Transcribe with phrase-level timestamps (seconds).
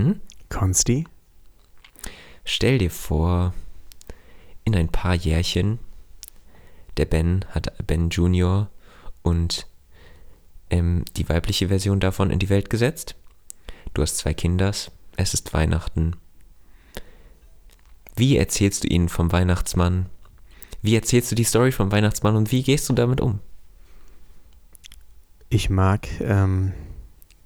[0.00, 1.06] Ben, Konsti?
[2.44, 3.52] stell dir vor,
[4.64, 5.78] in ein paar Jährchen,
[6.96, 8.70] der Ben hat Ben Junior
[9.20, 9.66] und
[10.70, 13.14] ähm, die weibliche Version davon in die Welt gesetzt.
[13.92, 16.16] Du hast zwei Kinders, es ist Weihnachten.
[18.16, 20.06] Wie erzählst du ihnen vom Weihnachtsmann?
[20.80, 23.40] Wie erzählst du die Story vom Weihnachtsmann und wie gehst du damit um?
[25.50, 26.72] Ich mag ähm,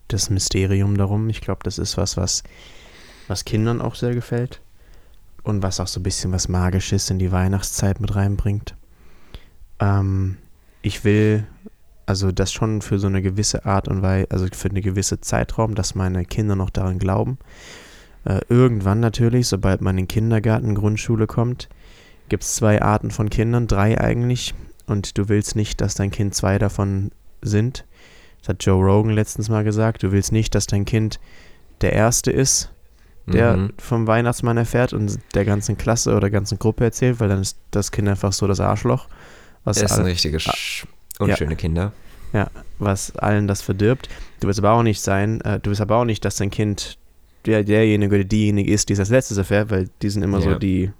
[0.08, 1.28] das Mysterium darum.
[1.28, 2.42] Ich glaube, das ist was, was,
[3.28, 4.60] was Kindern auch sehr gefällt.
[5.42, 8.74] Und was auch so ein bisschen was Magisches in die Weihnachtszeit mit reinbringt.
[9.78, 10.38] Ähm,
[10.80, 11.46] ich will
[12.06, 15.74] also das schon für so eine gewisse Art und Weise, also für eine gewisse Zeitraum,
[15.74, 17.38] dass meine Kinder noch daran glauben.
[18.24, 21.68] Äh, irgendwann natürlich, sobald man in Kindergarten, Grundschule kommt,
[22.28, 24.54] gibt es zwei Arten von Kindern, drei eigentlich.
[24.86, 27.10] Und du willst nicht, dass dein Kind zwei davon
[27.42, 27.84] sind.
[28.44, 30.02] Das hat Joe Rogan letztens mal gesagt.
[30.02, 31.18] Du willst nicht, dass dein Kind
[31.80, 32.70] der Erste ist,
[33.26, 33.70] der Mhm.
[33.78, 37.90] vom Weihnachtsmann erfährt und der ganzen Klasse oder ganzen Gruppe erzählt, weil dann ist das
[37.90, 39.08] Kind einfach so das Arschloch.
[39.64, 40.84] Was Das sind alle- richtige sch-
[41.18, 41.92] unschöne Kinder.
[42.34, 44.10] ja, was allen das verdirbt.
[44.40, 46.98] Du willst aber auch nicht sein, äh, du willst aber auch nicht, dass dein Kind
[47.46, 50.50] der, derjenige oder diejenige ist, die es als letztes erfährt, weil die sind immer so
[50.50, 50.58] Ja.
[50.58, 50.90] die,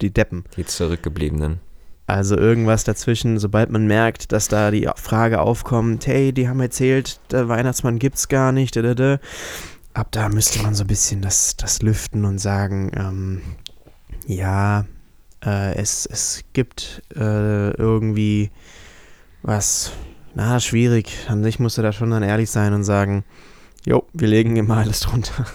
[0.00, 0.44] die Deppen.
[0.56, 1.58] Die Zurückgebliebenen.
[2.06, 7.20] Also irgendwas dazwischen, sobald man merkt, dass da die Frage aufkommt, hey, die haben erzählt,
[7.30, 9.18] der Weihnachtsmann gibt's gar nicht, da, da, da.
[9.94, 13.42] ab da müsste man so ein bisschen das, das lüften und sagen, ähm,
[14.26, 14.84] ja,
[15.44, 18.50] äh, es, es gibt äh, irgendwie
[19.42, 19.92] was,
[20.34, 21.26] na, schwierig.
[21.28, 23.24] An sich musst du da schon dann ehrlich sein und sagen,
[23.84, 25.46] jo, wir legen immer alles drunter.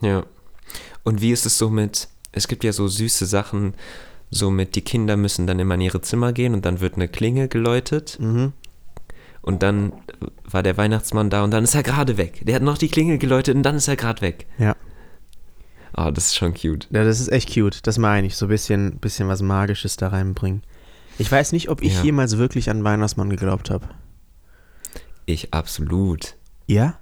[0.00, 0.24] Ja.
[1.02, 3.74] Und wie ist es so mit, es gibt ja so süße Sachen,
[4.30, 7.08] so mit, die Kinder müssen dann immer in ihre Zimmer gehen und dann wird eine
[7.08, 8.52] Klingel geläutet Mhm.
[9.42, 9.92] und dann
[10.44, 12.40] war der Weihnachtsmann da und dann ist er gerade weg.
[12.44, 14.46] Der hat noch die Klingel geläutet und dann ist er gerade weg.
[14.58, 14.74] Ja.
[15.96, 16.88] Oh, das ist schon cute.
[16.90, 17.86] Ja, das ist echt cute.
[17.86, 18.34] Das meine ich.
[18.36, 20.62] So ein bisschen, bisschen was Magisches da reinbringen.
[21.18, 22.02] Ich weiß nicht, ob ich Ja.
[22.02, 23.88] jemals wirklich an Weihnachtsmann geglaubt habe.
[25.26, 26.34] Ich absolut.
[26.66, 26.98] Ja?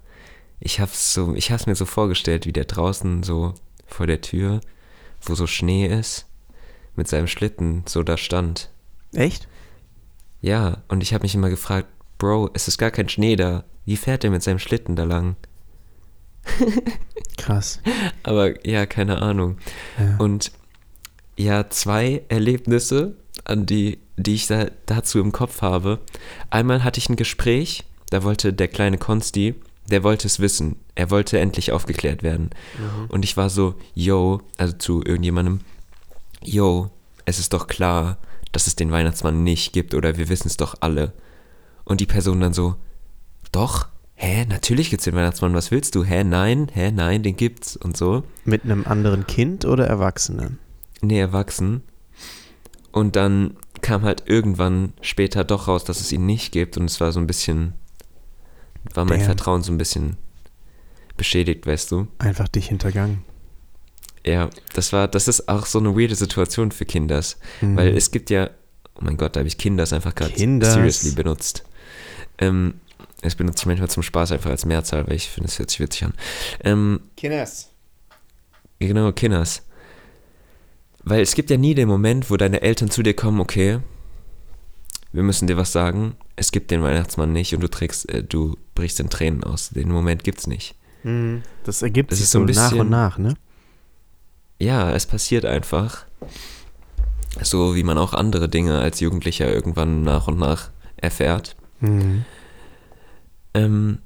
[0.60, 3.54] Ich hab's so, ich hab's mir so vorgestellt, wie der draußen so
[3.86, 4.60] vor der Tür,
[5.22, 6.26] wo so Schnee ist,
[6.96, 8.70] mit seinem Schlitten so da stand.
[9.12, 9.48] Echt?
[10.40, 11.88] Ja, und ich habe mich immer gefragt,
[12.18, 13.64] Bro, es ist gar kein Schnee da.
[13.84, 15.36] Wie fährt er mit seinem Schlitten da lang?
[17.36, 17.80] Krass.
[18.22, 19.58] Aber ja, keine Ahnung.
[19.98, 20.16] Ja.
[20.18, 20.52] Und
[21.36, 26.00] ja, zwei Erlebnisse, an die, die ich da, dazu im Kopf habe.
[26.50, 29.54] Einmal hatte ich ein Gespräch, da wollte der kleine Konsti,
[29.90, 30.76] der wollte es wissen.
[30.94, 32.50] Er wollte endlich aufgeklärt werden.
[33.08, 35.60] Und ich war so, yo, also zu irgendjemandem,
[36.44, 36.90] yo,
[37.24, 38.18] es ist doch klar,
[38.52, 41.12] dass es den Weihnachtsmann nicht gibt oder wir wissen es doch alle.
[41.84, 42.76] Und die Person dann so,
[43.50, 46.04] doch, hä, natürlich gibt's den Weihnachtsmann, was willst du?
[46.04, 48.22] Hä, nein, hä, nein, den gibt's und so.
[48.44, 50.58] Mit einem anderen Kind oder Erwachsenen?
[51.00, 51.82] Nee, erwachsen.
[52.92, 57.00] Und dann kam halt irgendwann später doch raus, dass es ihn nicht gibt und es
[57.00, 57.74] war so ein bisschen,
[58.94, 59.26] war mein Damn.
[59.26, 60.16] Vertrauen so ein bisschen
[61.16, 62.06] beschädigt, weißt du.
[62.18, 63.24] Einfach dich hintergangen.
[64.26, 67.76] Ja, das war, das ist auch so eine weirde Situation für Kinders, Mhm.
[67.76, 68.50] weil es gibt ja,
[68.94, 71.64] oh mein Gott, da habe ich Kinders einfach gerade seriously benutzt.
[72.38, 72.74] Ähm,
[73.20, 75.80] das benutze ich manchmal zum Spaß einfach als Mehrzahl, weil ich finde, es hört sich
[75.80, 76.14] witzig an.
[76.64, 77.70] Ähm, Kinders.
[78.78, 79.62] Genau, Kinders.
[81.04, 83.78] Weil es gibt ja nie den Moment, wo deine Eltern zu dir kommen, okay,
[85.12, 88.56] wir müssen dir was sagen, es gibt den Weihnachtsmann nicht und du trägst, äh, du
[88.74, 89.70] brichst in Tränen aus.
[89.70, 90.74] Den Moment gibt's nicht.
[91.02, 91.42] Mhm.
[91.64, 93.34] Das ergibt Das sich ist so so nach und nach, ne?
[94.62, 96.04] Ja, es passiert einfach.
[97.42, 101.56] So wie man auch andere Dinge als Jugendlicher irgendwann nach und nach erfährt.
[101.80, 102.24] Mhm.
[103.54, 103.98] Ähm,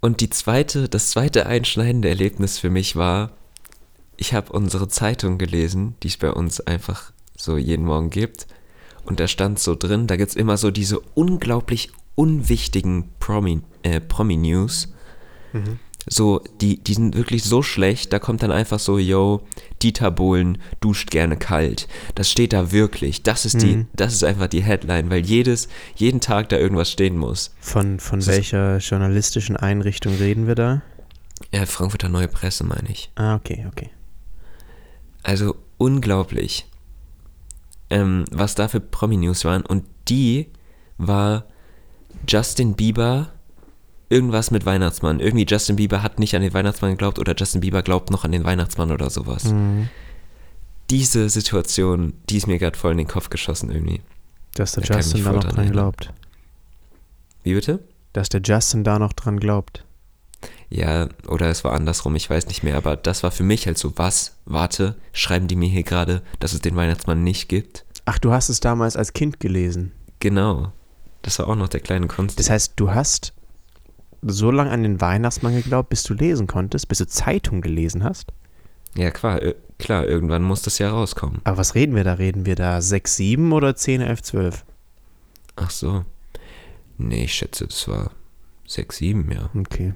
[0.00, 3.32] und die zweite, das zweite einschneidende Erlebnis für mich war,
[4.16, 8.46] ich habe unsere Zeitung gelesen, die es bei uns einfach so jeden Morgen gibt.
[9.04, 14.00] Und da stand so drin, da gibt es immer so diese unglaublich unwichtigen Promi, äh,
[14.00, 14.88] Promi-News.
[16.08, 19.42] So, die, die sind wirklich so schlecht, da kommt dann einfach so, yo,
[19.82, 21.86] Dieter Bohlen duscht gerne kalt.
[22.16, 23.22] Das steht da wirklich.
[23.22, 23.86] Das ist die, Mhm.
[23.94, 27.54] das ist einfach die Headline, weil jedes, jeden Tag da irgendwas stehen muss.
[27.60, 30.82] Von, von Das ist- welcher journalistischen Einrichtung reden wir da?
[31.52, 33.10] Ja, Frankfurter Neue Presse meine ich.
[33.14, 33.90] Ah, okay, okay.
[35.22, 36.66] Also unglaublich,
[37.90, 39.62] ähm, was da für Promi-News waren.
[39.64, 40.48] Und die
[40.98, 41.44] war
[42.28, 43.30] Justin Bieber,
[44.12, 45.18] irgendwas mit Weihnachtsmann.
[45.20, 48.32] Irgendwie Justin Bieber hat nicht an den Weihnachtsmann geglaubt oder Justin Bieber glaubt noch an
[48.32, 49.44] den Weihnachtsmann oder sowas.
[49.44, 49.88] Mhm.
[50.90, 54.02] Diese Situation, die ist mir gerade voll in den Kopf geschossen irgendwie.
[54.54, 55.72] Dass der Da Justin da noch dran erinnern.
[55.72, 56.12] glaubt.
[57.42, 57.80] Wie bitte?
[58.12, 59.84] Dass der Justin da noch dran glaubt.
[60.68, 63.78] Ja, oder es war andersrum, ich weiß nicht mehr, aber das war für mich halt
[63.78, 64.36] so, was?
[64.44, 67.84] Warte, schreiben die mir hier gerade, dass es den Weihnachtsmann nicht gibt?
[68.04, 69.92] Ach, du hast es damals als Kind gelesen.
[70.20, 70.72] Genau.
[71.22, 72.36] Das war auch noch der kleine Konsti.
[72.38, 73.32] Das heißt, du hast
[74.22, 78.32] so lange an den Weihnachtsmann geglaubt, bis du lesen konntest, bis du Zeitung gelesen hast?
[78.94, 81.40] Ja, klar, äh, klar, irgendwann muss das ja rauskommen.
[81.44, 82.14] Aber was reden wir da?
[82.14, 84.64] Reden wir da 6, 7 oder 10, 11, 12?
[85.56, 86.04] Ach so.
[86.98, 88.12] Nee, ich schätze, das war
[88.66, 89.50] 6, 7, ja.
[89.58, 89.94] Okay.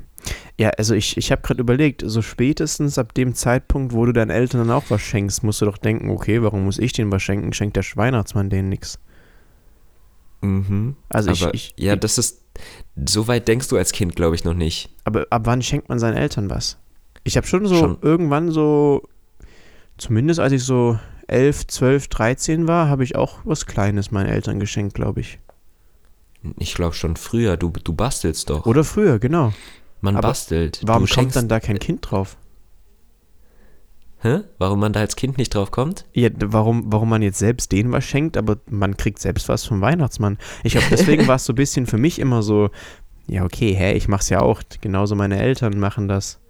[0.59, 4.31] Ja, also ich, ich habe gerade überlegt, so spätestens ab dem Zeitpunkt, wo du deinen
[4.31, 7.23] Eltern dann auch was schenkst, musst du doch denken, okay, warum muss ich denen was
[7.23, 7.53] schenken?
[7.53, 8.99] Schenkt der Weihnachtsmann denen nichts.
[10.47, 10.97] Mhm.
[11.09, 12.43] Also ich, aber, ich, ja, das ist,
[13.09, 14.91] so weit denkst du als Kind, glaube ich, noch nicht.
[15.05, 16.79] aber ab wann schenkt man seinen Eltern was?
[17.25, 17.99] Ich habe schon so Schon.
[18.03, 19.03] irgendwann so,
[19.99, 24.61] zumindest als ich so 11, 12, 13 war, habe ich auch was Kleines meinen Eltern
[24.61, 25.39] geschenkt, glaube ich.
[26.59, 28.67] Ich glaube schon früher, du, du bastelst doch.
[28.67, 29.53] Oder früher, genau.
[30.01, 30.81] Man aber bastelt.
[30.85, 32.37] Warum kommt dann da kein Kind drauf?
[34.27, 34.41] Hä?
[34.59, 36.05] Warum man da als Kind nicht drauf kommt?
[36.13, 39.81] Ja, warum, warum man jetzt selbst denen was schenkt, aber man kriegt selbst was vom
[39.81, 40.37] Weihnachtsmann.
[40.65, 42.71] Ich glaube, deswegen war es so ein bisschen für mich immer so,
[43.29, 44.63] ja, okay, hä, ich mach's ja auch.
[44.81, 46.41] Genauso meine Eltern machen das.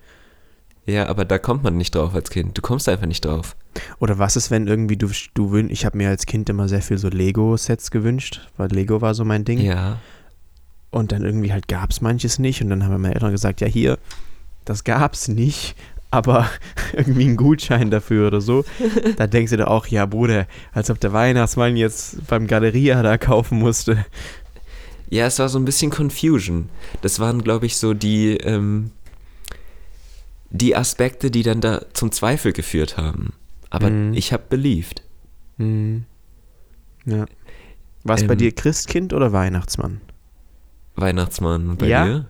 [0.86, 2.56] Ja, aber da kommt man nicht drauf als Kind.
[2.56, 3.56] Du kommst einfach nicht drauf.
[3.98, 6.80] Oder was ist, wenn irgendwie du, du wün- ich habe mir als Kind immer sehr
[6.80, 9.58] viel so Lego-Sets gewünscht, weil Lego war so mein Ding.
[9.60, 9.98] Ja.
[10.90, 12.62] Und dann irgendwie halt gab's manches nicht.
[12.62, 13.98] Und dann haben meine Eltern gesagt, ja, hier,
[14.64, 15.76] das gab's nicht,
[16.10, 16.48] aber
[16.92, 18.64] irgendwie ein Gutschein dafür oder so.
[19.16, 23.18] Da denkst du dir auch, ja, Bruder, als ob der Weihnachtsmann jetzt beim Galeria da
[23.18, 24.04] kaufen musste.
[25.08, 26.68] Ja, es war so ein bisschen Confusion.
[27.02, 28.90] Das waren, glaube ich, so die, ähm,
[30.50, 33.32] die Aspekte, die dann da zum Zweifel geführt haben.
[33.70, 34.14] Aber Mhm.
[34.14, 35.02] ich habe believed.
[35.58, 36.04] Hm.
[37.04, 37.26] Ja.
[38.04, 38.38] War es bei Ähm.
[38.38, 40.00] dir Christkind oder Weihnachtsmann?
[40.96, 42.04] Weihnachtsmann und bei Ja?
[42.04, 42.26] dir?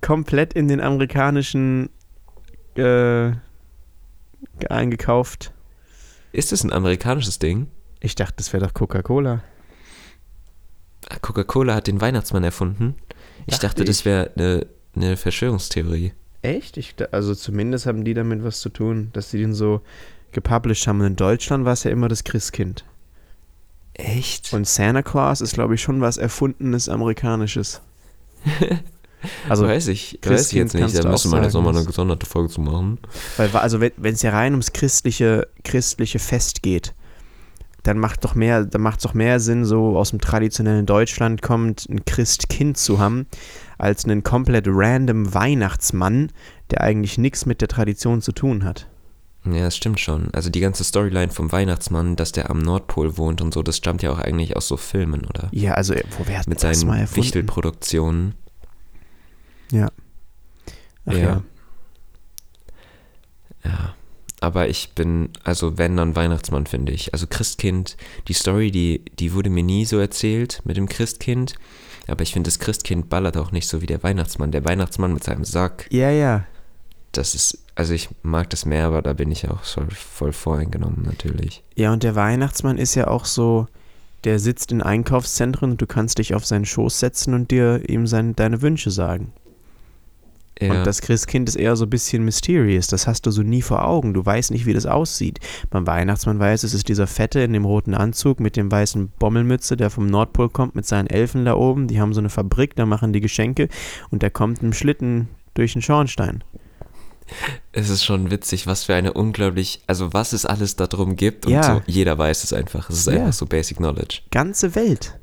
[0.00, 1.90] Komplett in den amerikanischen
[2.78, 3.32] äh,
[4.68, 5.52] eingekauft.
[6.32, 7.68] Ist es ein amerikanisches Ding?
[8.00, 9.42] Ich dachte, das wäre doch Coca-Cola.
[11.22, 12.96] Coca-Cola hat den Weihnachtsmann erfunden.
[13.46, 14.04] Ich Dachte dachte, das ich.
[14.04, 16.12] wäre eine ne Verschwörungstheorie.
[16.42, 16.76] Echt?
[16.76, 19.80] Ich, also zumindest haben die damit was zu tun, dass sie den so
[20.32, 21.00] gepublished haben.
[21.00, 22.84] Und in Deutschland war es ja immer das Christkind.
[23.94, 24.52] Echt?
[24.52, 27.80] Und Santa Claus ist, glaube ich, schon was Erfundenes Amerikanisches.
[29.48, 30.96] Also, weiß ich, weiß ich jetzt nicht.
[30.98, 32.98] Da müssen wir jetzt nochmal eine gesonderte Folge zu machen.
[33.36, 36.94] weil, also wenn es ja rein ums christliche, christliche Fest geht,
[37.82, 41.40] dann macht doch mehr, dann macht es doch mehr Sinn, so aus dem traditionellen Deutschland
[41.40, 43.26] kommt, ein Christkind zu haben,
[43.78, 46.32] als einen komplett random Weihnachtsmann,
[46.70, 48.88] der eigentlich nichts mit der Tradition zu tun hat.
[49.44, 50.28] Ja, das stimmt schon.
[50.32, 54.02] Also die ganze Storyline vom Weihnachtsmann, dass der am Nordpol wohnt und so, das stammt
[54.02, 55.48] ja auch eigentlich aus so Filmen, oder?
[55.52, 57.24] Ja, also wo wäre Mit das mal seinen erfunden?
[57.24, 58.34] Wichtelproduktionen.
[59.70, 59.90] Ja.
[61.06, 61.20] Ach ja.
[61.20, 61.42] Ja.
[63.64, 63.94] Ja.
[64.40, 67.12] Aber ich bin, also wenn dann Weihnachtsmann, finde ich.
[67.14, 67.96] Also Christkind,
[68.28, 71.54] die Story, die, die wurde mir nie so erzählt mit dem Christkind.
[72.06, 74.52] Aber ich finde, das Christkind ballert auch nicht so wie der Weihnachtsmann.
[74.52, 76.44] Der Weihnachtsmann mit seinem Sack, Ja, ja.
[77.12, 81.02] das ist, also ich mag das mehr, aber da bin ich auch voll, voll voreingenommen
[81.02, 81.64] natürlich.
[81.74, 83.66] Ja, und der Weihnachtsmann ist ja auch so,
[84.24, 88.06] der sitzt in Einkaufszentren und du kannst dich auf seinen Schoß setzen und dir ihm
[88.06, 89.32] sein, deine Wünsche sagen.
[90.60, 92.86] Ja, Und das Christkind ist eher so ein bisschen mysterious.
[92.86, 94.14] Das hast du so nie vor Augen.
[94.14, 95.38] Du weißt nicht, wie das aussieht.
[95.68, 99.76] Beim Weihnachtsmann weiß, es ist dieser Fette in dem roten Anzug mit dem weißen Bommelmütze,
[99.76, 101.88] der vom Nordpol kommt mit seinen Elfen da oben.
[101.88, 103.68] Die haben so eine Fabrik, da machen die Geschenke
[104.10, 106.42] und der kommt im Schlitten durch den Schornstein.
[107.72, 111.52] es ist schon witzig, was für eine unglaublich, also was es alles darum gibt und
[111.52, 111.62] Ja.
[111.64, 112.88] so, jeder weiß es einfach.
[112.88, 113.14] Es ist Ja.
[113.20, 114.20] einfach so Basic Knowledge.
[114.30, 115.18] Ganze Welt.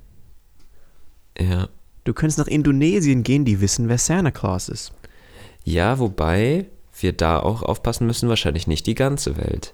[1.39, 1.69] Ja.
[2.03, 4.91] Du könntest nach Indonesien gehen, die wissen, wer Santa Claus ist.
[5.63, 6.65] Ja, wobei
[6.99, 9.73] wir da auch aufpassen müssen, wahrscheinlich nicht die ganze Welt.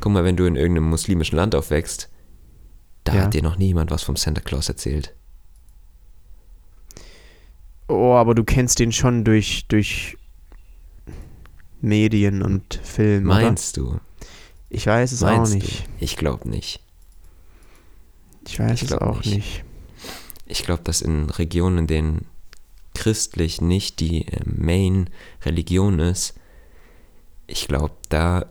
[0.00, 2.08] Guck mal, wenn du in irgendeinem muslimischen Land aufwächst,
[3.04, 3.22] da Ja.
[3.22, 5.14] hat dir noch niemand was vom Santa Claus erzählt.
[7.88, 10.16] Oh, aber du kennst den schon durch, durch
[11.80, 13.88] Medien und Film, Meinst du?
[13.92, 14.00] oder?
[14.68, 15.64] Ich weiß es Meinst auch du?
[15.64, 15.84] nicht.
[15.98, 16.80] Ich glaube nicht.
[18.46, 19.34] Ich weiß Ich es auch nicht.
[19.36, 19.64] nicht.
[20.46, 22.26] Ich glaube, dass in Regionen, in denen
[22.98, 26.34] christlich nicht die äh, Main-Religion ist,
[27.46, 28.46] ich glaube, da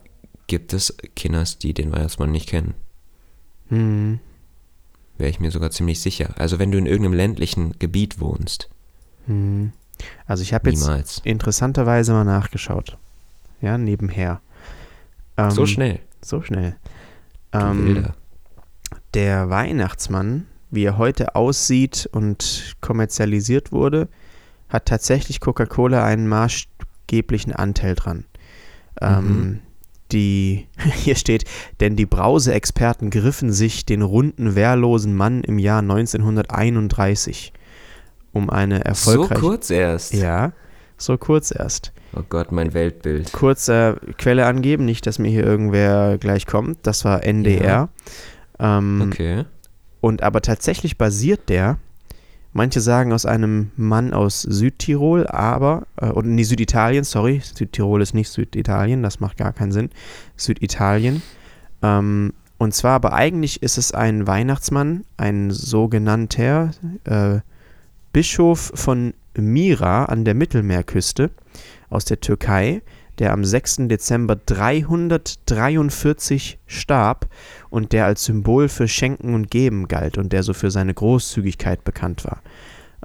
[0.47, 2.73] gibt es Kinder, die den Weihnachtsmann nicht kennen.
[3.69, 4.19] Hm.
[5.17, 6.33] Wäre ich mir sogar ziemlich sicher.
[6.37, 8.69] Also wenn du in irgendeinem ländlichen Gebiet wohnst,
[9.27, 9.71] Hm.
[10.25, 12.97] Also ich habe jetzt interessanterweise mal nachgeschaut.
[13.61, 14.41] Ja, nebenher.
[15.37, 15.99] Ähm, so schnell.
[16.21, 16.75] So schnell.
[17.51, 18.07] Ähm,
[19.13, 24.07] der Weihnachtsmann, wie er heute aussieht und kommerzialisiert wurde,
[24.69, 28.25] hat tatsächlich Coca-Cola einen maßgeblichen Anteil dran.
[29.01, 29.59] Ähm, Mhm.
[30.11, 31.43] die, hier steht,
[31.79, 37.53] denn die Brause-Experten griffen sich den runden, wehrlosen Mann im Jahr 1931
[38.33, 39.41] um eine So erfolgreiche...
[39.41, 40.13] kurz erst.
[40.13, 40.53] Ja,
[40.97, 41.91] so kurz erst.
[42.15, 43.31] Oh Gott, mein Weltbild.
[43.33, 46.79] Kurze Quelle angeben, nicht, dass mir hier irgendwer gleich kommt.
[46.83, 47.89] Das war NDR.
[48.59, 49.45] Ähm, Okay.
[49.99, 51.79] Und aber tatsächlich basiert der,
[52.57, 58.15] manche sagen aus einem Mann aus Südtirol, aber, äh, oder nee, Süditalien, sorry, Südtirol ist
[58.15, 59.89] nicht Süditalien, das macht gar keinen Sinn.
[60.35, 61.21] Süditalien.
[61.83, 66.71] Ähm, und zwar, aber eigentlich ist es ein Weihnachtsmann, ein sogenannter
[67.03, 67.39] äh,
[68.11, 71.29] Bischof von Mira an der Mittelmeerküste
[71.91, 72.81] aus der Türkei,
[73.19, 73.87] der am 6.
[73.87, 77.27] Dezember 343 starb
[77.69, 81.83] und der als Symbol für Schenken und Geben galt und der so für seine Großzügigkeit
[81.83, 82.41] bekannt war.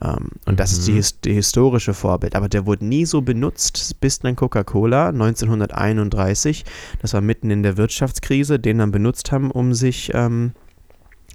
[0.00, 1.04] Ähm, und das ist die, Mhm.
[1.24, 2.34] die historische Vorbild.
[2.34, 6.64] Aber der wurde nie so benutzt, bis dann Coca-Cola 1931,
[7.00, 10.52] das war mitten in der Wirtschaftskrise, den dann benutzt haben, um sich, ähm,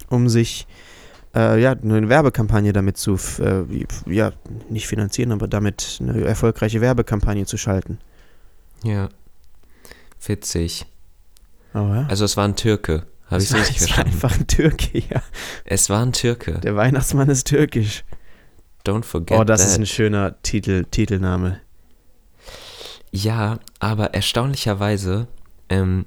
[0.08, 0.66] um sich
[1.34, 3.62] äh, ja, eine Werbekampagne damit zu, äh,
[4.06, 4.32] ja,
[4.70, 7.98] nicht finanzieren, aber damit eine erfolgreiche Werbekampagne zu schalten.
[8.84, 9.08] Ja.
[10.24, 10.86] Witzig.
[11.74, 12.06] Oh, ja.
[12.08, 13.06] Also es war ein Türke.
[13.30, 14.12] Habe ich Es war- richtig es war verstanden?
[14.14, 15.22] einfach ein Türke, ja.
[15.64, 16.58] Es war ein Türke.
[16.60, 18.04] Der Weihnachtsmann ist türkisch.
[18.86, 19.70] Don't forget Oh, das that.
[19.70, 21.60] ist ein schöner Titel, Titelname.
[23.10, 25.28] Ja, aber erstaunlicherweise
[25.68, 26.06] ähm,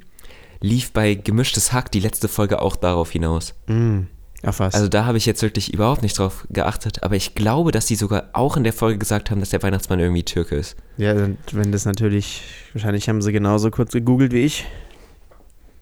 [0.59, 3.53] lief bei Gemischtes Hack die letzte Folge auch darauf hinaus.
[3.67, 4.01] Mm,
[4.43, 4.73] was?
[4.73, 7.95] Also da habe ich jetzt wirklich überhaupt nicht drauf geachtet, aber ich glaube, dass die
[7.95, 10.75] sogar auch in der Folge gesagt haben, dass der Weihnachtsmann irgendwie Türke ist.
[10.97, 11.15] ja,
[11.51, 12.41] wenn das natürlich,
[12.73, 14.65] wahrscheinlich haben sie genauso kurz gegoogelt wie ich.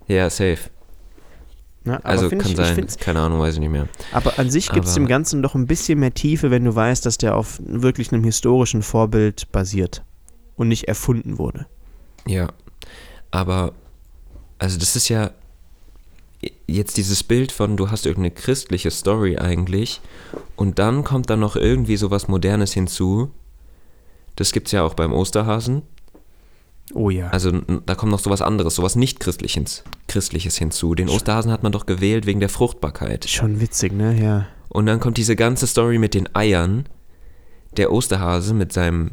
[0.07, 0.57] Ja, safe.
[1.85, 2.75] Na, Also kann ich, ich sein.
[2.75, 3.87] find's- Keine Ahnung, weiß ich nicht mehr.
[4.11, 7.05] aber an sich gibt es dem Ganzen doch ein bisschen mehr Tiefe, wenn du weißt,
[7.05, 10.03] dass der auf wirklich einem historischen Vorbild basiert
[10.57, 11.67] und nicht erfunden wurde.
[12.27, 12.49] Ja,
[13.31, 13.71] aber
[14.57, 15.31] also das ist ja
[16.67, 20.01] jetzt dieses Bild von, du hast irgendeine christliche Story eigentlich
[20.55, 23.31] und dann kommt da noch irgendwie sowas Modernes hinzu.
[24.36, 25.81] Das gibt's ja auch beim Osterhasen.
[26.93, 27.27] Oh ja.
[27.29, 27.51] Also
[27.86, 30.96] da kommt noch sowas anderes, sowas nicht christliches, christliches hinzu.
[30.96, 33.29] Den Osterhasen hat man doch gewählt wegen der Fruchtbarkeit.
[33.29, 34.19] Schon witzig, ne?
[34.19, 34.48] Ja.
[34.69, 36.88] Und dann kommt diese ganze Story mit den Eiern.
[37.77, 39.12] Der Osterhase mit seinem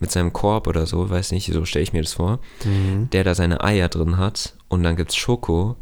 [0.00, 3.08] mit seinem Korb oder so, weiß nicht, so stelle ich mir das vor Mhm.
[3.12, 5.76] der da seine Eier drin hat und dann gibt's Schoko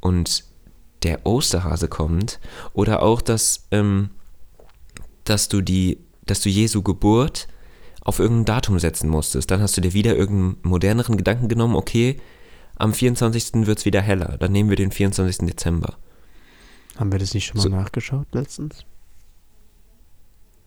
[0.00, 0.44] und
[1.02, 2.40] der Osterhase kommt
[2.72, 4.10] oder auch dass ähm,
[5.24, 7.48] dass du die dass du Jesu Geburt
[8.02, 12.20] auf irgendein Datum setzen musstest dann hast du dir wieder irgendeinen moderneren Gedanken genommen okay
[12.76, 13.66] am 24.
[13.66, 15.38] wird's wieder heller dann nehmen wir den 24.
[15.46, 15.96] Dezember
[16.96, 18.84] Haben wir das nicht schon mal So- nachgeschaut letztens?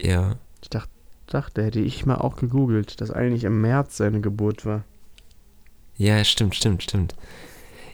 [0.01, 0.89] ja Ich dachte,
[1.27, 4.83] dachte, hätte ich mal auch gegoogelt, dass eigentlich im März seine Geburt war.
[5.95, 7.15] ja stimmt stimmt stimmt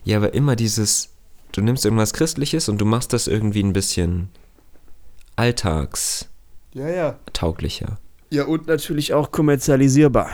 [0.03, 1.13] ja aber immer dieses
[1.51, 4.29] du nimmst irgendwas Christliches und du machst das irgendwie ein bisschen
[5.35, 6.27] alltagstauglicher
[6.73, 7.97] Ja, ja.
[8.31, 10.29] Ja, und natürlich auch kommerzialisierbar.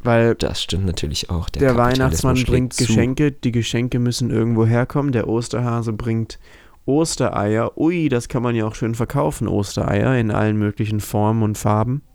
[0.00, 1.48] Weil Das stimmt natürlich auch.
[1.50, 2.86] der, Weihnachtsmann Kapitalismus bringt zu.
[2.86, 5.12] Geschenke, die Geschenke müssen irgendwo herkommen.
[5.12, 6.38] Der Osterhase bringt
[6.86, 7.76] Ostereier.
[7.76, 12.02] Ui, das kann man ja auch schön verkaufen, Ostereier in allen möglichen Formen und Farben.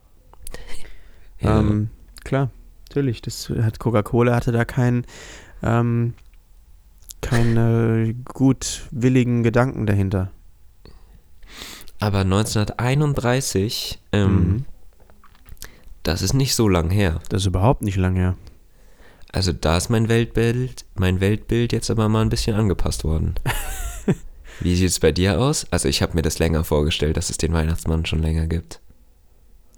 [1.39, 1.59] Ja.
[1.59, 1.89] Ähm,
[2.23, 2.51] klar,
[2.87, 3.21] natürlich.
[3.21, 5.05] Das hat Coca-Cola hatte da keinen
[5.61, 6.13] ähm,
[7.23, 7.57] keinen
[8.09, 10.31] äh, gutwilligen Gedanken dahinter.
[11.99, 14.65] Aber 1931, ähm, Mhm.
[16.03, 17.19] das ist nicht so lang her.
[17.29, 18.35] Das ist überhaupt nicht lange her.
[19.31, 23.35] Also da ist mein Weltbild, mein Weltbild jetzt aber mal ein bisschen angepasst worden.
[24.59, 25.65] Wie sieht es bei dir aus?
[25.71, 28.79] Also ich habe mir das länger vorgestellt, dass es den Weihnachtsmann schon länger gibt.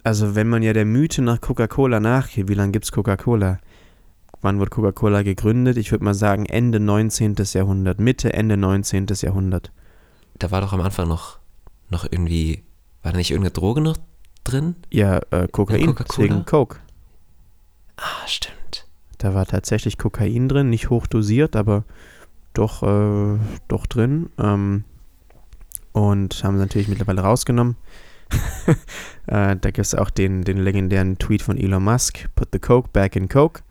[0.02, 3.58] Also wenn man ja der Mythe nach Coca-Cola nachgeht, wie lange gibt es Coca-Cola?
[4.42, 5.76] Wann wurde Coca-Cola gegründet?
[5.76, 7.36] Ich würde mal sagen Ende 19.
[7.52, 9.06] Jahrhundert, Mitte, Ende 19.
[9.20, 9.72] Jahrhundert.
[10.38, 11.38] Da war doch am Anfang noch,
[11.88, 12.62] noch irgendwie,
[13.02, 13.96] war da nicht irgendeine Droge noch
[14.44, 14.76] drin?
[14.92, 16.78] Ja, äh, Kokain, deswegen Coke.
[17.96, 18.86] Ah, stimmt.
[19.18, 21.84] Da war tatsächlich Kokain drin, nicht hochdosiert, aber
[22.52, 23.38] doch, äh,
[23.68, 24.30] doch drin.
[24.38, 24.84] Ähm,
[25.92, 27.76] und haben sie natürlich mittlerweile rausgenommen.
[29.26, 32.90] äh, da gibt es auch den, den legendären Tweet von Elon Musk: Put the Coke
[32.92, 33.62] back in Coke.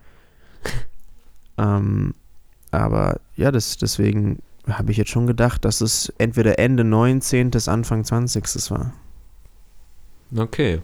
[1.58, 2.14] Ähm,
[2.70, 7.50] aber ja, das, deswegen habe ich jetzt schon gedacht, dass es entweder Ende 19.
[7.50, 8.70] bis Anfang 20.
[8.70, 8.92] war.
[10.36, 10.80] Okay.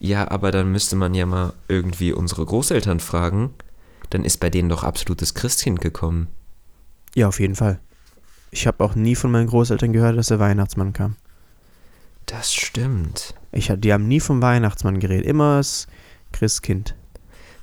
[0.00, 3.50] Ja, aber dann müsste man ja mal irgendwie unsere Großeltern fragen.
[4.10, 6.28] Dann ist bei denen doch absolutes Christkind gekommen.
[7.14, 7.80] Ja, auf jeden Fall.
[8.50, 11.16] Ich habe auch nie von meinen Großeltern gehört, dass der Weihnachtsmann kam.
[12.26, 13.34] Das stimmt.
[13.52, 15.86] Ich, die haben nie vom Weihnachtsmann geredet, immer das
[16.32, 16.94] Christkind.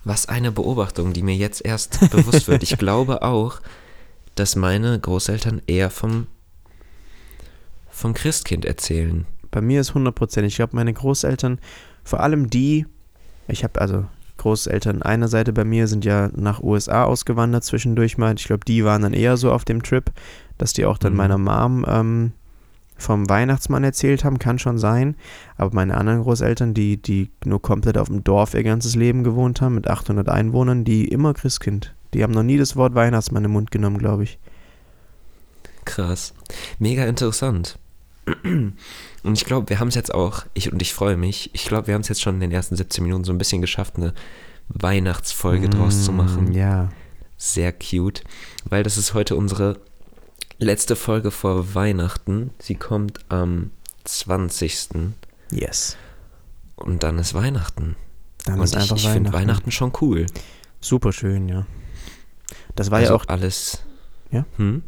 [0.06, 2.64] Was eine Beobachtung, die mir jetzt erst bewusst wird.
[2.64, 3.60] Ich glaube auch,
[4.36, 6.28] dass meine Großeltern eher vom,
[7.90, 9.26] vom Christkind erzählen.
[9.52, 10.44] Bei mir ist 100%.
[10.44, 11.60] Ich glaube, meine Großeltern,
[12.04, 12.86] vor allem die,
[13.48, 14.06] ich habe also
[14.38, 18.36] Großeltern einer Seite bei mir sind ja nach USA ausgewandert zwischendurch mal.
[18.38, 20.12] Ich glaube, die waren dann eher so auf dem Trip,
[20.58, 21.18] dass die auch dann Mhm.
[21.18, 22.32] meiner Mom ähm,
[22.98, 25.16] vom Weihnachtsmann erzählt haben, kann schon sein.
[25.58, 29.62] Aber meine anderen Großeltern, die, die nur komplett auf dem Dorf ihr ganzes Leben gewohnt
[29.62, 31.94] haben, mit 800 Einwohnern, die immer Christkind.
[32.14, 34.40] Die haben noch nie das Wort Weihnachtsmann im Mund genommen, glaube ich.
[35.84, 36.34] Krass.
[36.80, 37.78] Mega interessant.
[38.46, 41.88] Und ich glaube, wir haben es jetzt auch, ich und ich freue mich, ich glaube,
[41.88, 44.14] wir haben es jetzt schon in den ersten 17 Minuten so ein bisschen geschafft, eine
[44.70, 46.46] Weihnachtsfolge draus zu machen.
[46.46, 46.90] Mm, Ja.
[47.38, 48.24] Sehr cute,
[48.68, 49.78] weil das ist heute unsere
[50.58, 52.52] letzte Folge vor Weihnachten.
[52.60, 53.72] Sie kommt am
[54.04, 55.14] 20.
[55.52, 55.98] Yes.
[56.76, 57.96] und dann ist Weihnachten.
[58.46, 59.72] Dann und ist ich, einfach ich finde Weihnachten.
[59.72, 60.26] Schon cool.
[60.82, 61.66] Super schön, ja.
[62.76, 63.84] Das war also ja auch alles.
[64.32, 64.46] Ja?
[64.58, 64.84] Hm?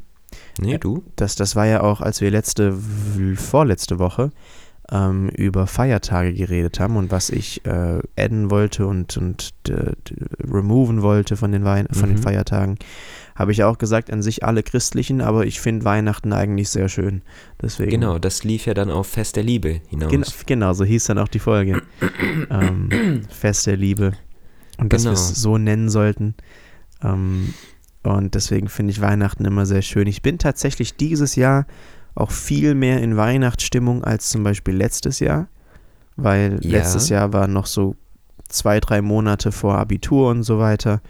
[0.59, 0.77] Nee, Ja.
[0.77, 1.03] du?
[1.15, 2.73] Das, das war ja auch, als wir letzte,
[3.35, 4.31] vorletzte Woche
[4.91, 9.93] ähm, über Feiertage geredet haben und was ich äh, adden wollte und, und äh,
[10.43, 12.23] removen wollte von den, Wein von den Mhm.
[12.23, 12.77] Feiertagen,
[13.37, 17.21] habe ich auch gesagt, an sich alle christlichen, aber ich finde Weihnachten eigentlich sehr schön.
[17.61, 20.09] Deswegen, Genau, das lief ja dann auf Fest der Liebe hinaus.
[20.11, 21.81] Gen genau, so hieß dann auch die Folge.
[22.49, 24.13] ähm, Fest der Liebe.
[24.79, 25.21] Und dass wir Genau.
[25.21, 26.33] es so nennen sollten.
[27.03, 27.53] Ähm,
[28.03, 30.07] und deswegen finde ich Weihnachten immer sehr schön.
[30.07, 31.67] Ich bin tatsächlich dieses Jahr
[32.15, 35.47] auch viel mehr in Weihnachtsstimmung als zum Beispiel letztes Jahr.
[36.15, 36.79] Weil Ja.
[36.79, 37.95] letztes Jahr war noch so
[38.49, 41.01] zwei, drei Monate vor Abitur und so weiter.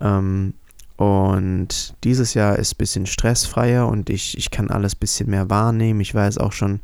[0.00, 0.54] Ähm,
[1.00, 5.48] und dieses Jahr ist ein bisschen stressfreier und ich, ich kann alles ein bisschen mehr
[5.48, 6.02] wahrnehmen.
[6.02, 6.80] Ich war jetzt auch schon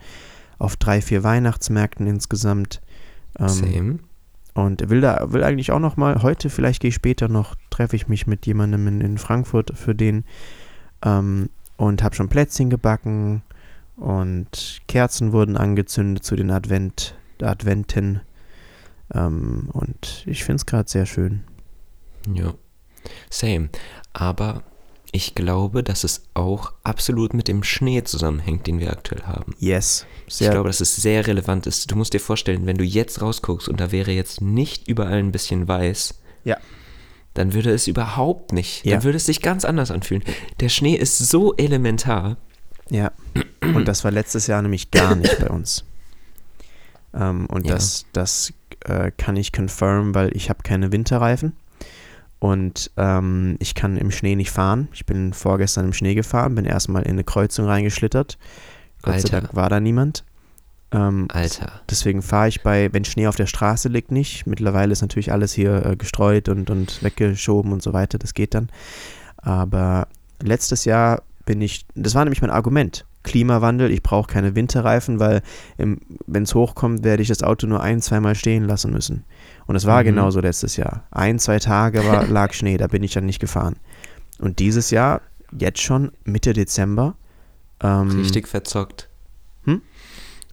[0.59, 2.81] auf drei, vier Weihnachtsmärkten insgesamt.
[3.39, 3.99] Ähm, Same.
[4.55, 7.95] und will da, will eigentlich auch noch mal, heute, vielleicht gehe ich später noch, treffe
[7.95, 10.25] ich mich mit jemandem in, in Frankfurt für den
[11.05, 13.43] ähm, und habe schon Plätzchen gebacken
[13.97, 18.23] und Kerzen wurden angezündet zu den Advent, Adventen.
[19.13, 21.45] Ähm, und ich finde es gerade sehr schön.
[22.33, 22.55] Ja.
[23.31, 23.69] Same.
[24.19, 24.63] Aber
[25.13, 29.55] ich glaube, dass es auch absolut mit dem Schnee zusammenhängt, den wir aktuell haben.
[29.59, 30.07] Yes.
[30.27, 31.91] Ich Sehr, glaube, dass es sehr relevant ist.
[31.91, 35.33] Du musst dir vorstellen, wenn du jetzt rausguckst und da wäre jetzt nicht überall ein
[35.33, 36.57] bisschen weiß, Ja.
[37.35, 38.95] dann würde es überhaupt nicht, Ja.
[38.97, 40.25] dann würde es sich ganz anders anfühlen.
[40.61, 42.37] Der Schnee ist so elementar.
[42.91, 43.13] ja.
[43.63, 45.85] Und das war letztes Jahr nämlich gar nicht bei uns.
[47.15, 47.75] Ähm, und Ja.
[47.75, 48.53] das, das
[48.85, 51.53] äh, kann ich confirm, weil ich habe keine Winterreifen.
[52.39, 54.89] Und ähm, ich kann im Schnee nicht fahren.
[54.93, 58.39] Ich bin vorgestern im Schnee gefahren, bin erstmal in eine Kreuzung reingeschlittert.
[59.03, 59.41] Gott sei Alter.
[59.41, 60.25] Dank war da niemand.
[60.93, 61.81] Ähm, Alter.
[61.91, 64.47] deswegen fahre ich bei, wenn Schnee auf der Straße liegt, nicht.
[64.47, 68.19] Mittlerweile ist natürlich alles hier äh, gestreut und, und weggeschoben und so weiter.
[68.19, 68.69] Das geht dann.
[69.37, 70.07] Aber
[70.43, 73.05] letztes Jahr bin ich, das war nämlich mein Argument.
[73.23, 75.43] Klimawandel, ich brauche keine Winterreifen, weil
[75.77, 79.25] wenn es hochkommt, werde ich das Auto nur ein, zweimal stehen lassen müssen.
[79.67, 80.07] Und es war Mhm.
[80.07, 81.05] genauso letztes Jahr.
[81.11, 83.77] Ein, zwei Tage war, lag Schnee, da bin ich dann nicht gefahren.
[84.39, 85.23] Und dieses Jahr,
[85.59, 87.17] jetzt schon Mitte Dezember.
[87.83, 89.09] Ähm, Richtig verzockt.
[89.65, 89.83] Hm?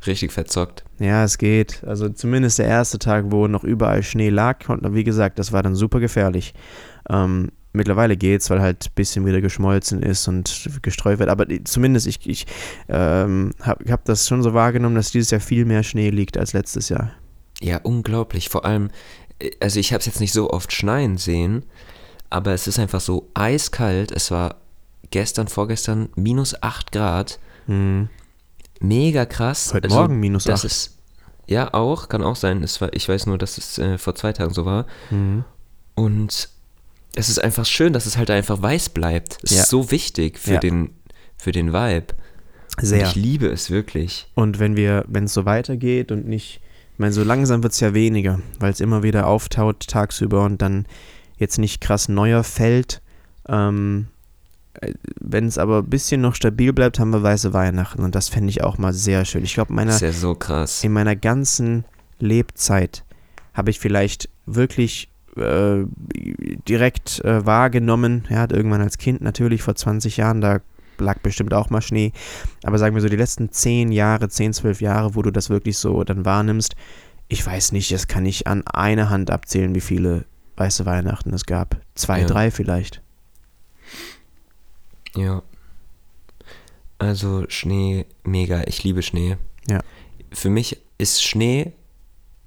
[0.05, 0.83] Richtig verzockt.
[0.99, 1.83] Ja, es geht.
[1.85, 5.63] Also zumindest der erste Tag, wo noch überall Schnee lag, und wie gesagt, das war
[5.63, 6.53] dann super gefährlich.
[7.09, 11.29] Ähm, mittlerweile geht's, weil halt ein bisschen wieder geschmolzen ist und gestreut wird.
[11.29, 12.45] Aber zumindest ich, ich
[12.89, 16.53] ähm, habe hab das schon so wahrgenommen, dass dieses Jahr viel mehr Schnee liegt als
[16.53, 17.11] letztes Jahr.
[17.63, 18.49] Ja, unglaublich.
[18.49, 18.89] Vor allem,
[19.39, 21.63] äh, also ich habe es jetzt nicht so oft schneien sehen,
[22.29, 24.11] aber es ist einfach so eiskalt.
[24.11, 24.55] Es war
[25.11, 27.39] gestern, vorgestern minus 8 Grad.
[27.67, 28.09] Hm.
[28.79, 29.73] Mega krass.
[29.73, 30.65] Heute Also, Morgen minus das 8.
[30.65, 30.97] ist
[31.47, 32.63] Ja, auch, kann auch sein.
[32.63, 34.85] Es war, ich weiß nur, dass es äh, vor zwei Tagen so war.
[35.11, 35.43] Mhm.
[35.95, 36.49] Und
[37.15, 39.37] es ist einfach schön, dass es halt einfach weiß bleibt.
[39.43, 39.61] Es Ja.
[39.61, 40.59] ist so wichtig für, Ja.
[40.59, 40.89] den,
[41.37, 42.07] für den Vibe.
[42.77, 43.05] Und Sehr.
[43.07, 44.27] ich liebe es wirklich.
[44.35, 46.59] Und wenn wir, wenn es so weitergeht und nicht,
[46.93, 50.61] ich meine, so langsam wird es ja weniger, weil es immer wieder auftaut tagsüber und
[50.61, 50.85] dann
[51.37, 53.01] jetzt nicht krass neuer fällt.
[53.47, 54.07] Ähm,
[55.19, 58.49] wenn es aber ein bisschen noch stabil bleibt, haben wir weiße Weihnachten und das fände
[58.49, 59.43] ich auch mal sehr schön.
[59.43, 60.35] Ich glaube, meiner, ja so
[60.83, 61.85] in meiner ganzen
[62.19, 63.03] Lebzeit
[63.53, 65.85] habe ich vielleicht wirklich äh,
[66.67, 70.59] direkt äh, wahrgenommen, ja, irgendwann als Kind natürlich vor 20 Jahren, da
[70.99, 72.11] lag bestimmt auch mal Schnee,
[72.63, 75.77] aber sagen wir so die letzten 10 Jahre, 10, 12 Jahre, wo du das wirklich
[75.77, 76.75] so dann wahrnimmst,
[77.27, 80.25] ich weiß nicht, das kann ich an einer Hand abzählen, wie viele
[80.57, 81.77] weiße Weihnachten es gab.
[81.95, 82.27] Zwei, Ja.
[82.27, 83.01] drei vielleicht.
[85.15, 85.41] Ja.
[86.99, 88.63] Also Schnee, mega.
[88.67, 89.37] Ich liebe Schnee.
[89.67, 89.79] Ja.
[90.33, 91.73] für mich ist Schnee,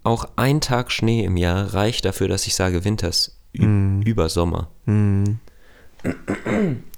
[0.02, 4.02] auch ein Tag Schnee im Jahr reicht dafür, dass ich sage Winters Mm.
[4.02, 4.68] über Sommer.
[4.84, 5.38] Hm.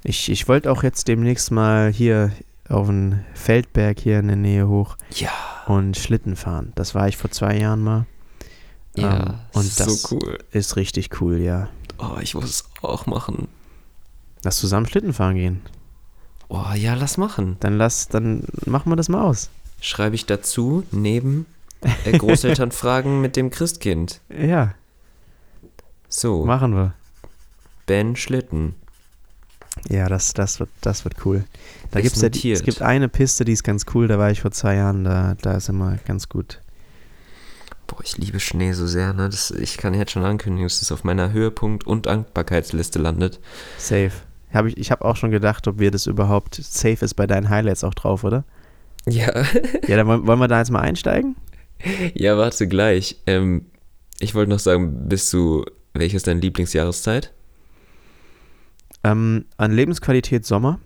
[0.03, 2.31] Ich, ich wollte auch jetzt demnächst mal hier
[2.67, 5.31] auf den Feldberg hier in der Nähe hoch Ja,
[5.67, 6.71] und Schlitten fahren.
[6.75, 8.05] Das war ich vor zwei Jahren mal.
[8.95, 10.37] ja, Ähm, und ist das- so cool.
[10.51, 11.69] Ist richtig cool, ja.
[11.97, 13.47] Oh, ich muss es auch machen.
[14.43, 15.61] Lass zusammen Schlitten fahren gehen.
[16.47, 17.57] Oh, ja, lass machen.
[17.59, 19.49] Dann lass, dann machen wir das mal aus.
[19.81, 21.45] Schreibe ich dazu neben
[22.05, 24.21] äh, Großelternfragen mit dem Christkind.
[24.29, 24.73] Ja,
[26.07, 26.93] So, machen wir.
[27.85, 28.75] Ben Schlitten.
[29.89, 31.45] Ja, das, das, wird, das wird cool.
[31.91, 34.41] Da gibt's ja, die- es gibt eine Piste, die ist ganz cool, da war ich
[34.41, 36.59] vor zwei Jahren, da, da ist immer ganz gut.
[37.87, 39.29] Boah, ich liebe Schnee so sehr, ne?
[39.29, 43.39] Das, ich kann jetzt schon ankündigen, dass es auf meiner Höhepunkt- und Dankbarkeitsliste landet.
[43.77, 44.11] Safe.
[44.53, 47.49] Hab ich ich habe auch schon gedacht, ob wir das überhaupt safe ist bei deinen
[47.49, 48.43] Highlights auch drauf, oder?
[49.07, 49.31] Ja.
[49.87, 51.35] Ja, dann wollen, wollen wir da jetzt mal einsteigen?
[52.13, 53.17] ja, warte gleich.
[53.25, 53.65] Ähm,
[54.19, 57.31] ich wollte noch sagen, bist du, welche ist deine Lieblingsjahreszeit?
[59.03, 60.79] Ähm, an Lebensqualität Sommer.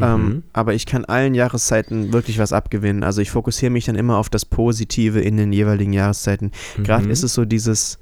[0.00, 0.42] Ähm, Mhm.
[0.52, 3.04] aber ich kann allen Jahreszeiten wirklich was abgewinnen.
[3.04, 6.50] Also ich fokussiere mich dann immer auf das Positive in den jeweiligen Jahreszeiten.
[6.82, 7.10] Gerade Mhm.
[7.10, 7.98] ist es so dieses,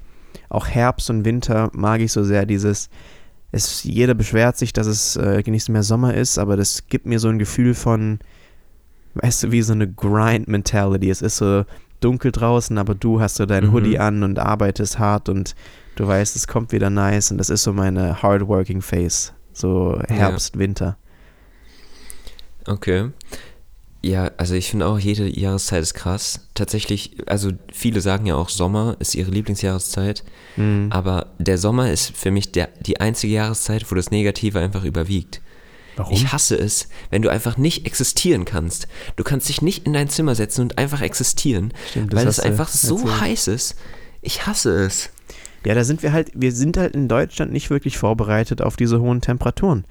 [0.49, 2.89] auch Herbst und Winter mag ich so sehr, dieses,
[3.51, 7.19] es, jeder beschwert sich, dass es äh, nicht mehr Sommer ist, aber das gibt mir
[7.19, 8.19] so ein Gefühl von,
[9.15, 11.09] weißt du, wie so eine Grind-Mentality.
[11.09, 11.65] Es ist so
[11.99, 13.73] dunkel draußen, aber du hast so deinen Mhm.
[13.73, 15.55] Hoodie an und arbeitest hart und
[15.95, 19.31] du weißt, es kommt wieder nice und das ist so meine hardworking Phase.
[19.53, 20.97] So Herbst, Winter.
[22.65, 23.09] Okay.
[24.03, 26.47] Ja, also ich finde auch, jede Jahreszeit ist krass.
[26.55, 30.23] Tatsächlich, also viele sagen ja auch, Sommer ist ihre Lieblingsjahreszeit.
[30.55, 30.87] Mhm.
[30.89, 35.41] Aber der Sommer ist für mich der, die einzige Jahreszeit, wo das Negative einfach überwiegt.
[35.97, 36.13] Warum?
[36.13, 38.87] Ich hasse es, wenn du einfach nicht existieren kannst.
[39.17, 42.69] Du kannst dich nicht in dein Zimmer setzen und einfach existieren, Stimmt, weil es einfach
[42.69, 43.21] so erzählt.
[43.21, 43.75] heiß ist.
[44.21, 45.09] Ich hasse es.
[45.65, 48.99] Ja, da sind wir halt, wir sind halt in Deutschland nicht wirklich vorbereitet auf diese
[48.99, 49.85] hohen Temperaturen.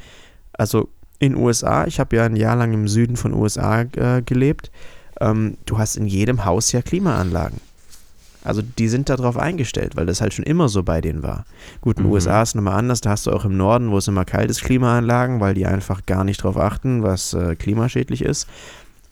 [0.53, 4.71] Also in USA, ich habe ja ein Jahr lang im Süden von USA äh, gelebt,
[5.21, 7.61] ähm, du hast in jedem Haus ja Klimaanlagen.
[8.43, 11.45] Also die sind darauf eingestellt, weil das halt schon immer so bei denen war.
[11.83, 12.15] Gut, in den Mhm.
[12.15, 14.51] USA ist es nochmal anders, da hast du auch im Norden, wo es immer kalt
[14.51, 18.49] ist, Klimaanlagen, weil die einfach gar nicht drauf achten, was äh, klimaschädlich ist.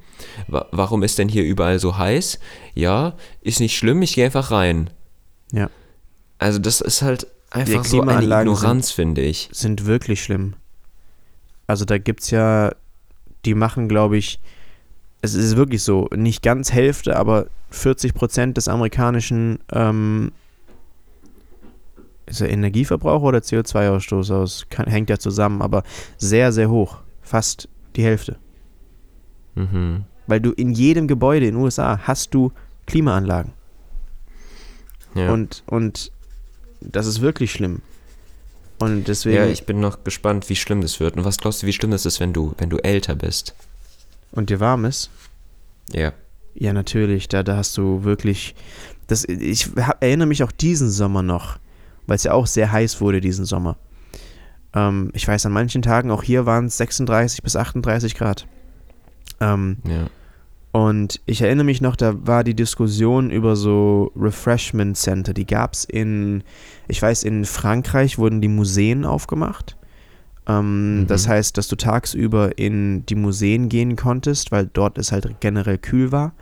[0.49, 2.41] Wa warum ist denn hier überall so heiß?
[2.75, 4.91] Ja, ist nicht schlimm, ich gehe einfach rein.
[5.53, 5.71] Ja.
[6.39, 9.49] Also das ist halt einfach Die so eine Ignoranz, finde ich.
[9.53, 10.55] sind wirklich schlimm.
[11.67, 12.75] Also da gibt es ja,
[13.45, 14.41] die machen, glaube ich,
[15.21, 20.33] es ist wirklich so, nicht ganz Hälfte, aber 40 Prozent des amerikanischen ähm,
[22.33, 24.67] ist er Energieverbrauch oder CO2-Ausstoß aus?
[24.71, 25.83] Kann, hängt ja zusammen, aber
[26.19, 26.99] sehr, sehr hoch.
[27.21, 28.37] Fast die Hälfte.
[29.55, 30.05] Mhm.
[30.27, 32.53] Weil du in jedem Gebäude in den USA hast du
[32.87, 33.53] Klimaanlagen.
[35.15, 35.33] Ja.
[35.33, 36.11] Und, und
[36.81, 37.83] das ist wirklich schlimm.
[38.79, 39.37] Und deswegen.
[39.37, 41.17] ja, ich bin noch gespannt, wie schlimm das wird.
[41.17, 43.55] Und was glaubst du, wie schlimm das ist, wenn du, wenn du älter bist?
[44.33, 45.11] und dir warm ist?
[45.93, 46.13] Ja.
[46.55, 47.29] Ja, natürlich.
[47.29, 48.55] Da, da hast du wirklich.
[49.07, 51.59] Das, ich hab, erinnere mich auch diesen Sommer noch,
[52.07, 53.77] weil es ja auch sehr heiß wurde diesen Sommer.
[54.75, 58.47] Ähm, ich weiß, an manchen Tagen, auch hier waren es 36 bis 38 Grad.
[59.41, 60.07] Ähm, Ja.
[60.73, 65.35] und ich erinnere mich noch, da war die Diskussion über so Refreshment Center.
[65.35, 66.43] Die gab es in,
[66.89, 69.77] ich weiß, in Frankreich wurden die Museen aufgemacht.
[70.47, 71.07] Ähm, Mhm.
[71.09, 75.79] Das heißt, dass du tagsüber in die Museen gehen konntest, weil dort es halt generell
[75.79, 76.33] kühl war.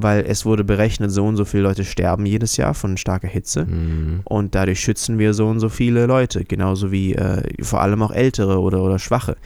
[0.00, 3.64] Weil es wurde berechnet, so und so viele Leute sterben jedes Jahr von starker Hitze.
[3.64, 4.20] Mhm.
[4.22, 8.12] Und dadurch schützen wir so und so viele Leute, genauso wie äh, vor allem auch
[8.12, 9.36] Ältere oder, oder Schwache.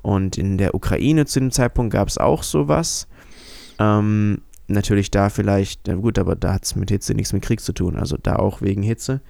[0.00, 3.06] Und in der Ukraine zu dem Zeitpunkt gab es auch sowas.
[3.78, 7.60] Ähm, natürlich da vielleicht, na gut, aber da hat es mit Hitze nichts mit Krieg
[7.60, 9.20] zu tun, also da auch wegen Hitze.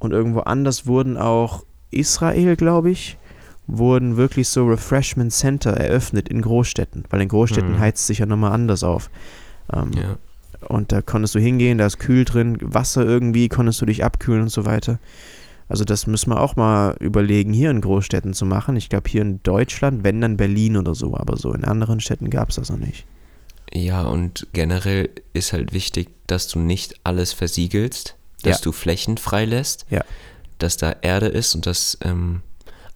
[0.00, 3.18] Und irgendwo anders wurden auch Israel, glaube ich,
[3.68, 7.78] wurden wirklich so Refreshment Center eröffnet in Großstädten, weil in Großstädten Mhm.
[7.78, 9.08] heizt sich ja nochmal anders auf.
[9.72, 10.16] Ähm, Ja.
[10.68, 14.42] Und da konntest du hingehen, da ist kühl drin, Wasser irgendwie, konntest du dich abkühlen
[14.42, 15.00] und so weiter.
[15.68, 18.76] Also das müssen wir auch mal überlegen, hier in Großstädten zu machen.
[18.76, 22.30] Ich glaube, hier in Deutschland, wenn dann Berlin oder so, aber so in anderen Städten
[22.30, 23.04] gab es das noch nicht.
[23.74, 28.64] Ja, und generell ist halt wichtig, dass du nicht alles versiegelst, dass Ja.
[28.64, 30.04] du Flächen freilässt, Ja.
[30.58, 32.42] dass da Erde ist und dass ähm,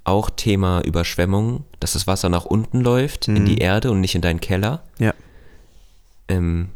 [0.05, 3.45] auch Thema Überschwemmung, dass das Wasser nach unten läuft in Mhm.
[3.47, 4.85] die Erde und nicht in deinen Keller.
[4.99, 5.15] Ja.
[6.29, 6.71] Ähm,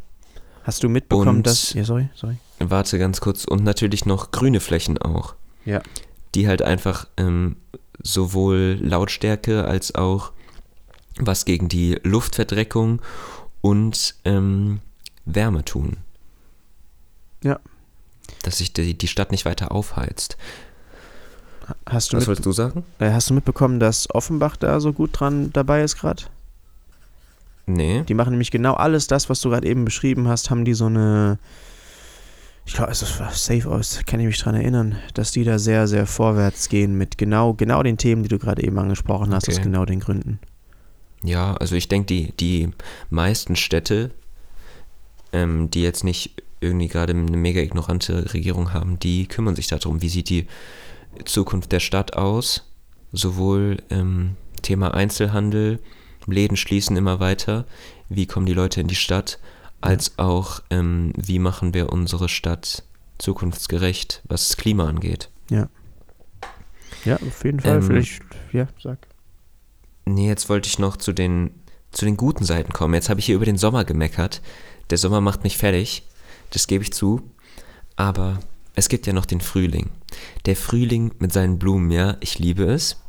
[0.64, 1.72] Hast du mitbekommen, Und- dass.
[1.72, 2.36] Ja, sorry, sorry.
[2.58, 5.34] warte ganz kurz und natürlich noch grüne Flächen auch,
[5.64, 5.80] Ja.
[6.34, 7.56] die halt einfach ähm,
[8.02, 10.32] sowohl Lautstärke als auch
[11.18, 13.00] was gegen die Luftverdreckung
[13.62, 14.80] und ähm,
[15.24, 15.96] Wärme tun.
[17.42, 17.58] Ja.
[18.42, 20.36] Dass sich die, die Stadt nicht weiter aufheizt.
[21.86, 22.84] Hast du, Was mit, wolltest du sagen?
[22.98, 26.24] äh, hast du mitbekommen, dass Offenbach da so gut dran dabei ist gerade?
[27.66, 28.02] Nee.
[28.02, 30.86] Die machen nämlich genau alles das, was du gerade eben beschrieben hast, haben die so
[30.86, 31.38] eine.
[32.66, 35.88] Ich glaube, es war safe aus, kann ich mich dran erinnern, dass die da sehr,
[35.88, 39.56] sehr vorwärts gehen mit genau, genau den Themen, die du gerade eben angesprochen hast, aus
[39.56, 39.64] Okay.
[39.64, 40.38] genau den Gründen.
[41.24, 42.70] Ja, also ich denke, die, die
[43.08, 44.10] meisten Städte,
[45.32, 50.02] ähm, die jetzt nicht irgendwie gerade eine mega ignorante Regierung haben, die kümmern sich darum,
[50.02, 50.46] wie sieht die
[51.24, 52.66] Zukunft der Stadt aus.
[53.12, 55.80] Sowohl ähm, Thema Einzelhandel,
[56.32, 57.64] Läden schließen immer weiter,
[58.08, 59.38] wie kommen die Leute in die Stadt,
[59.80, 62.84] als auch ähm, wie machen wir unsere Stadt
[63.18, 65.30] zukunftsgerecht, was das Klima angeht.
[67.04, 67.76] Ja, auf jeden Fall.
[67.76, 68.98] Ähm, Vielleicht, ja, sag.
[70.04, 71.50] Nee, jetzt wollte ich noch zu den,
[71.92, 72.94] zu den guten Seiten kommen.
[72.94, 74.42] Jetzt habe ich hier über den Sommer gemeckert.
[74.90, 76.02] Der Sommer macht mich fertig,
[76.50, 77.22] das gebe ich zu.
[77.96, 78.40] Aber
[78.74, 79.90] es gibt ja noch den Frühling.
[80.46, 83.00] Der Frühling mit seinen Blumen, ja, ich liebe es.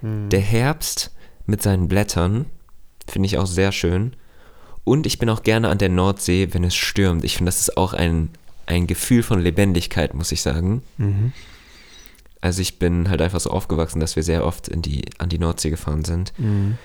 [0.00, 0.28] Hm.
[0.30, 1.12] Der Herbst
[1.52, 2.46] mit seinen Blättern
[3.06, 4.16] finde ich auch sehr schön.
[4.84, 7.24] Und ich bin auch gerne an der Nordsee, wenn es stürmt.
[7.24, 8.30] Ich finde, das ist auch ein,
[8.64, 10.82] ein Gefühl von Lebendigkeit, muss ich sagen.
[10.96, 11.32] Mhm.
[12.40, 15.38] Also ich bin halt einfach so aufgewachsen, dass wir sehr oft in die, an die
[15.38, 16.32] Nordsee gefahren sind.
[16.38, 16.78] Mhm.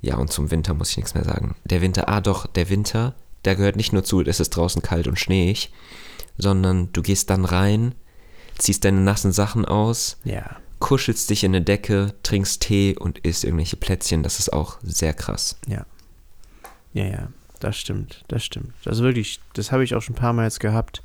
[0.00, 1.56] Ja, und zum Winter muss ich nichts mehr sagen.
[1.64, 5.08] Der Winter, ah doch, der Winter, der gehört nicht nur zu, es ist draußen kalt
[5.08, 5.70] und schneeig,
[6.38, 7.94] sondern du gehst dann rein,
[8.56, 10.61] ziehst deine nassen Sachen aus, Ja.
[10.82, 14.24] Kuschelst dich in eine Decke, trinkst Tee und isst irgendwelche Plätzchen.
[14.24, 15.56] Das ist auch sehr krass.
[15.68, 15.86] Ja.
[16.92, 17.28] Ja, ja,
[17.60, 18.74] das stimmt, das stimmt.
[18.84, 21.02] Also wirklich, das habe ich auch schon ein paar Mal jetzt gehabt.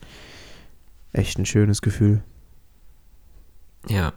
[1.14, 2.24] Echt ein schönes Gefühl.
[3.88, 4.14] Ja,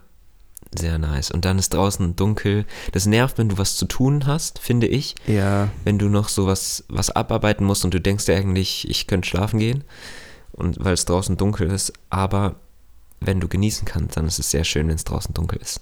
[0.75, 1.31] sehr nice.
[1.31, 2.65] Und dann ist draußen dunkel.
[2.93, 5.15] Das nervt, wenn du was zu tun hast, finde ich.
[5.27, 9.07] Ja, Wenn du noch so was, was abarbeiten musst und du denkst dir eigentlich, ich
[9.07, 9.85] könnte schlafen gehen.
[10.53, 11.93] Und weil es draußen dunkel ist.
[12.09, 12.57] Aber
[13.21, 15.81] wenn du genießen kannst, dann ist es sehr schön, wenn es draußen dunkel ist.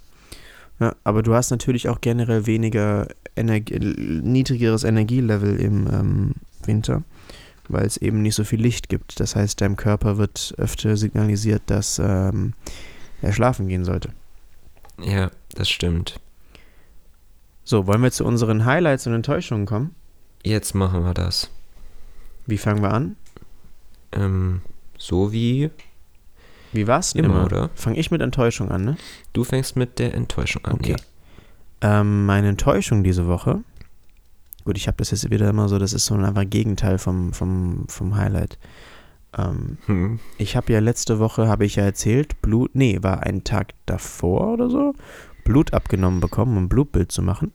[0.80, 7.02] Ja, aber du hast natürlich auch generell weniger Energie, niedrigeres Energielevel im ähm, Winter,
[7.68, 9.18] weil es eben nicht so viel Licht gibt.
[9.18, 12.54] Das heißt, deinem Körper wird öfter signalisiert, dass ähm,
[13.22, 14.10] er schlafen gehen sollte.
[15.00, 16.20] Ja, das stimmt.
[17.64, 19.94] So, wollen wir zu unseren Highlights und Enttäuschungen kommen?
[20.42, 21.50] Jetzt machen wir das.
[22.46, 23.16] Wie fangen wir an?
[24.12, 24.62] Ähm,
[24.96, 25.70] so wie
[26.72, 27.44] Wie war's denn immer, immer?
[27.46, 27.70] oder?
[27.74, 28.96] Fange ich mit Enttäuschung an, ne?
[29.32, 30.74] Du fängst mit der Enttäuschung an.
[30.74, 30.96] Okay.
[31.80, 33.62] Ähm, meine Enttäuschung diese Woche.
[34.64, 37.32] Gut, ich habe das jetzt wieder immer so, das ist so ein einfach Gegenteil vom,
[37.32, 38.58] vom, vom Highlight.
[39.36, 39.94] Ähm, Ja.
[39.94, 40.18] Hm.
[40.38, 44.54] ich habe ja letzte Woche, habe ich ja erzählt, Blut, nee, war ein Tag davor
[44.54, 44.94] oder so,
[45.44, 47.52] Blut abgenommen bekommen, um ein Blutbild zu machen.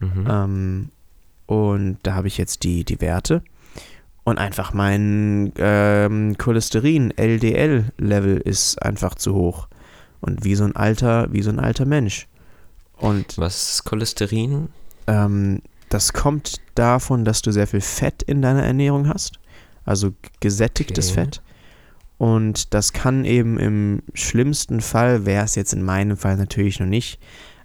[0.00, 0.26] Mhm.
[0.28, 0.88] Ähm,
[1.46, 3.42] und da habe ich jetzt die, die Werte.
[4.30, 9.66] Und einfach mein ähm, Cholesterin, LDL-Level ist einfach zu hoch.
[10.20, 12.28] Und wie so ein alter, wie so ein alter Mensch.
[12.96, 14.68] Und Was ist Cholesterin?
[15.08, 19.40] ähm, das kommt davon, dass du sehr viel Fett in deiner Ernährung hast.
[19.84, 21.22] Also gesättigtes Okay.
[21.24, 21.42] Fett.
[22.16, 26.86] Und das kann eben im schlimmsten Fall, wäre es jetzt in meinem Fall natürlich noch
[26.86, 27.18] nicht,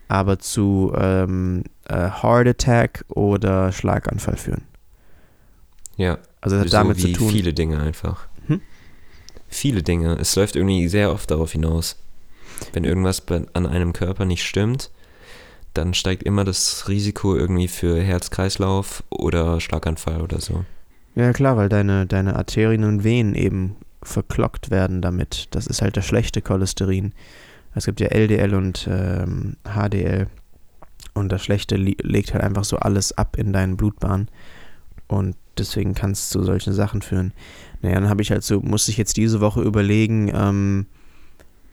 [0.08, 4.64] aber zu ähm, äh, Heart Attack oder Schlaganfall führen.
[5.98, 7.30] Ja, Also das hat so damit zu tun.
[7.30, 8.28] viele Dinge einfach.
[8.48, 8.62] Hm?
[9.48, 10.18] Viele Dinge.
[10.20, 11.98] Es läuft irgendwie sehr oft darauf hinaus.
[12.74, 14.92] Wenn irgendwas bei, an einem Körper nicht stimmt,
[15.74, 20.64] dann steigt immer das Risiko irgendwie für Herz-Kreislauf oder Schlaganfall oder so.
[21.16, 25.48] Ja klar, weil deine, deine Arterien und Venen eben verklockt werden damit.
[25.52, 27.14] Das ist halt das schlechte Cholesterin.
[27.74, 30.28] Es gibt ja LDL und ähm, HDL.
[31.14, 34.30] Und das Schlechte legt halt einfach so alles ab in deinen Blutbahn.
[35.08, 37.34] Und deswegen kann es zu solchen Sachen führen.
[37.82, 40.86] Naja, dann habe ich halt so, musste ich jetzt diese Woche überlegen, ähm,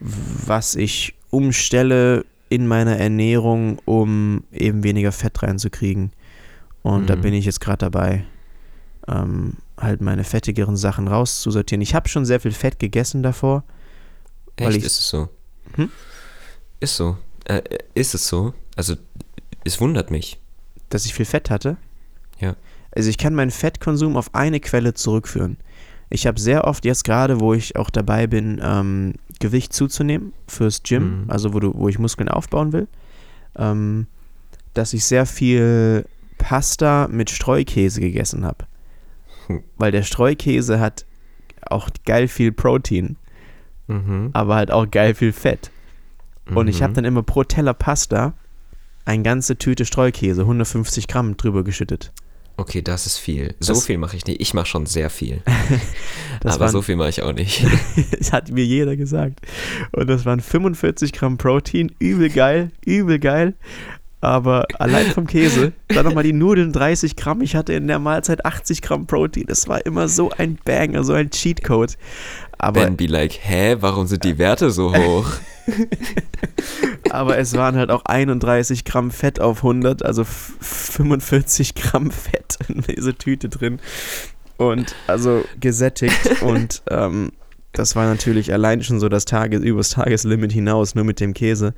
[0.01, 6.13] was ich umstelle in meiner Ernährung, um eben weniger Fett reinzukriegen.
[6.83, 7.07] Und mhm.
[7.07, 8.25] da bin ich jetzt gerade dabei,
[9.09, 11.81] ähm, halt meine fettigeren Sachen rauszusortieren.
[11.81, 13.65] Ich habe schon sehr viel Fett gegessen davor.
[14.57, 15.29] Echt, ich, ist es so?
[15.77, 15.91] Hm?
[16.81, 17.17] Ist so.
[17.45, 17.63] Äh,
[17.95, 18.55] ist es so?
[18.77, 18.97] Also,
[19.65, 20.39] es wundert mich.
[20.89, 21.77] Dass ich viel Fett hatte?
[22.39, 22.55] Ja.
[22.95, 25.57] Also, ich kann meinen Fettkonsum auf eine Quelle zurückführen.
[26.11, 30.83] Ich habe sehr oft jetzt gerade, wo ich auch dabei bin, ähm, Gewicht zuzunehmen fürs
[30.83, 31.31] Gym, mhm.
[31.31, 32.87] also wo, du, wo ich Muskeln aufbauen will,
[33.57, 34.07] ähm,
[34.75, 36.05] dass ich sehr viel
[36.39, 38.67] Pasta mit Streukäse gegessen habe.
[39.47, 39.63] Hm.
[39.77, 41.07] Weil der Streukäse hat
[41.63, 43.17] auch geil viel Protein,
[43.87, 44.31] mhm.
[44.33, 45.71] aber halt auch geil viel Fett.
[46.47, 46.69] Und mhm.
[46.69, 48.35] ich habe dann immer pro Teller Pasta
[49.05, 52.13] eine ganze Tüte Streukäse, 150 Gramm drüber geschüttet.
[52.63, 53.57] Okay, das ist viel.
[53.59, 54.41] So das, viel mache ich nicht.
[54.41, 55.43] Ich mache schon sehr viel.
[56.45, 57.67] Aber waren, so viel mache ich auch nicht.
[58.17, 59.41] das hat mir jeder gesagt.
[59.91, 61.91] Und das waren 45 Gramm Protein.
[61.99, 63.55] Übel geil, übel geil.
[64.23, 67.43] Aber allein vom Käse, dann nochmal die Nudeln 30 Gramm.
[67.43, 69.47] Ich hatte in der Mahlzeit 80 Gramm Protein.
[69.49, 71.99] Das war immer so ein Banger, so ein Cheatcode.
[72.57, 75.27] Aber Ben be like, hä, warum sind die Werte so hoch?
[77.11, 82.83] Aber es waren halt auch 31 Gramm Fett auf 100, also 45 Gramm Fett in
[82.83, 83.81] dieser Tüte drin.
[84.57, 87.33] Und also gesättigt und ähm,
[87.73, 91.75] das war natürlich allein schon so das Tages, übers Tageslimit hinaus, nur mit dem Käse.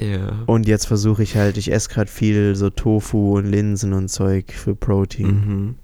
[0.00, 0.42] Ja.
[0.46, 4.52] Und jetzt versuche ich halt, ich esse gerade viel so Tofu und Linsen und Zeug
[4.52, 5.26] für Protein.
[5.26, 5.74] Mhm.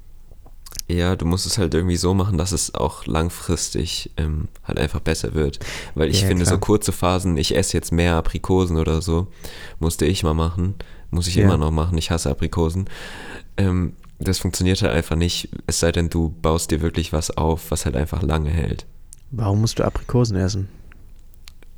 [0.91, 5.01] Ja, du musst es halt irgendwie so machen, dass es auch langfristig ähm, halt einfach
[5.01, 5.59] besser wird.
[5.95, 6.57] Weil ich ja, finde, klar.
[6.57, 9.29] so kurze Phasen, ich esse jetzt mehr Aprikosen oder so,
[9.81, 10.75] musste ich mal machen.
[11.11, 11.45] Muss ich ja.
[11.45, 11.99] immer noch machen.
[11.99, 12.89] Ich hasse Aprikosen.
[13.59, 17.71] Ähm, das funktioniert halt einfach nicht, es sei denn, du baust dir wirklich was auf,
[17.71, 18.87] was halt einfach lange hält.
[19.31, 20.69] Warum musst du Aprikosen essen?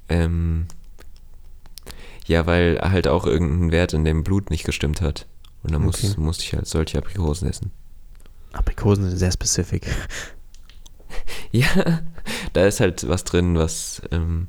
[0.08, 0.66] Ähm,
[2.30, 5.26] ja, weil halt auch irgendein Wert in dem Blut nicht gestimmt hat.
[5.64, 6.06] Und dann okay.
[6.06, 7.72] muss, musste ich halt solche Aprikosen essen.
[8.52, 9.80] Aprikosen sind sehr spezifisch.
[11.50, 11.66] ja,
[12.52, 14.46] da ist halt was drin, was ähm,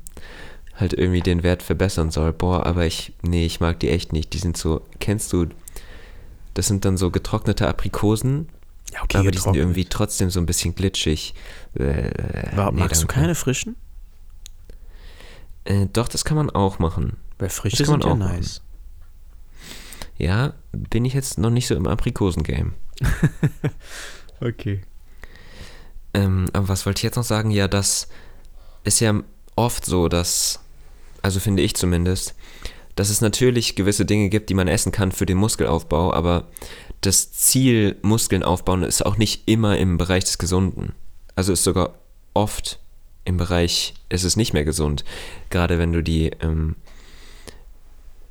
[0.76, 2.32] halt irgendwie den Wert verbessern soll.
[2.32, 4.32] Boah, aber ich, nee, ich mag die echt nicht.
[4.32, 5.46] Die sind so, kennst du,
[6.54, 8.48] das sind dann so getrocknete Aprikosen,
[8.92, 11.34] ja, okay, aber die sind irgendwie trotzdem so ein bisschen glitschig.
[11.74, 12.10] Äh,
[12.54, 13.74] Warum nee, magst du keine frischen?
[15.64, 17.16] Äh, doch, das kann man auch machen.
[17.38, 18.60] Weil frische das sind ja nice.
[18.60, 18.72] Machen.
[20.18, 22.74] Ja, bin ich jetzt noch nicht so im Aprikosen-Game.
[24.40, 24.82] okay.
[26.14, 27.50] Ähm, aber was wollte ich jetzt noch sagen?
[27.50, 28.08] Ja, das
[28.84, 29.20] ist ja
[29.56, 30.60] oft so, dass,
[31.22, 32.34] also finde ich zumindest,
[32.94, 36.48] dass es natürlich gewisse Dinge gibt, die man essen kann für den Muskelaufbau, aber
[37.00, 40.92] das Ziel Muskeln aufbauen ist auch nicht immer im Bereich des Gesunden.
[41.34, 41.94] Also ist sogar
[42.34, 42.78] oft
[43.24, 45.04] im Bereich, ist es nicht mehr gesund.
[45.50, 46.76] Gerade wenn du die ähm,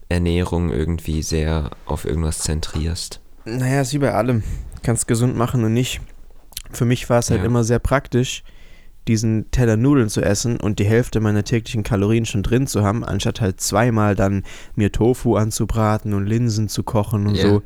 [0.09, 3.21] Ernährung irgendwie sehr auf irgendwas zentrierst.
[3.45, 4.43] Naja, ist wie bei allem.
[4.83, 6.01] Kannst gesund machen und nicht.
[6.71, 7.45] Für mich war es halt ja.
[7.45, 8.43] immer sehr praktisch,
[9.11, 13.03] diesen Teller Nudeln zu essen und die Hälfte meiner täglichen Kalorien schon drin zu haben,
[13.03, 14.43] anstatt halt zweimal dann
[14.75, 17.49] mir Tofu anzubraten und Linsen zu kochen und yeah.
[17.49, 17.63] so.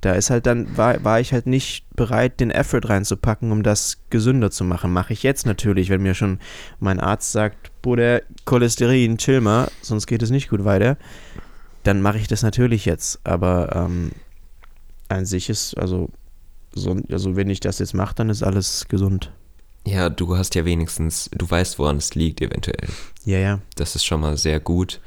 [0.00, 3.98] Da ist halt dann, war, war ich halt nicht bereit, den Effort reinzupacken, um das
[4.08, 4.90] gesünder zu machen.
[4.90, 6.38] Mache ich jetzt natürlich, wenn mir schon
[6.80, 10.96] mein Arzt sagt, Bruder, Cholesterin, chill mal, sonst geht es nicht gut weiter.
[11.82, 13.20] Dann mache ich das natürlich jetzt.
[13.22, 14.12] Aber ähm,
[15.10, 16.08] an sich ist, also,
[16.74, 19.30] so, also wenn ich das jetzt mache, dann ist alles gesund.
[19.86, 22.88] Ja, du hast ja wenigstens, du weißt, woran es liegt, eventuell.
[23.24, 23.60] Ja, ja.
[23.76, 25.00] Das ist schon mal sehr gut.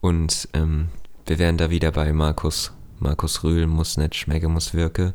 [0.00, 0.88] Und ähm,
[1.26, 2.72] wir wären da wieder bei Markus.
[2.98, 5.12] Markus Rühl muss nicht, schmecke, muss wirke.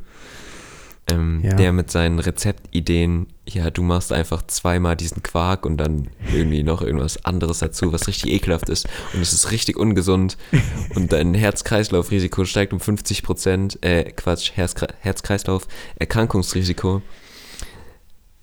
[1.07, 1.53] Ähm, ja.
[1.55, 6.81] Der mit seinen Rezeptideen, ja, du machst einfach zweimal diesen Quark und dann irgendwie noch
[6.81, 8.87] irgendwas anderes dazu, was richtig ekelhaft ist.
[9.13, 10.37] Und es ist richtig ungesund.
[10.95, 13.83] Und dein Herz-Kreislauf-Risiko steigt um 50 Prozent.
[13.83, 17.01] Äh, Quatsch, Herz-Kreislauf-Erkrankungsrisiko.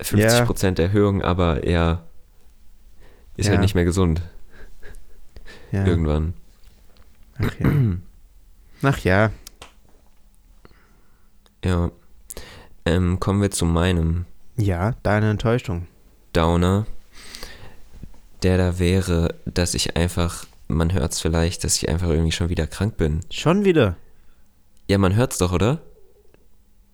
[0.00, 0.86] 50 Prozent ja.
[0.86, 2.04] Erhöhung, aber er
[3.36, 3.52] ist ja.
[3.52, 4.22] halt nicht mehr gesund.
[5.70, 5.86] Ja.
[5.86, 6.34] Irgendwann.
[7.38, 7.70] Ach ja.
[8.82, 9.30] Ach ja.
[11.64, 11.90] Ja.
[12.84, 14.26] Ähm, kommen wir zu meinem.
[14.56, 15.86] Ja, deine Enttäuschung.
[16.32, 16.86] Downer.
[18.42, 22.48] Der da wäre, dass ich einfach, man hört es vielleicht, dass ich einfach irgendwie schon
[22.48, 23.20] wieder krank bin.
[23.30, 23.96] Schon wieder?
[24.88, 25.80] Ja, man hört es doch, oder?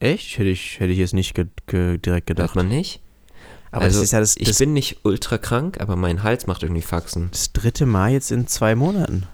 [0.00, 0.38] Echt?
[0.38, 2.54] Hätte ich, hätte ich jetzt nicht ge ge direkt gedacht.
[2.54, 3.00] Hört man nicht?
[3.70, 6.62] Aber also, das ist ja das, ich bin nicht ultra krank, aber mein Hals macht
[6.62, 7.28] irgendwie Faxen.
[7.30, 9.26] Das dritte Mal jetzt in zwei Monaten.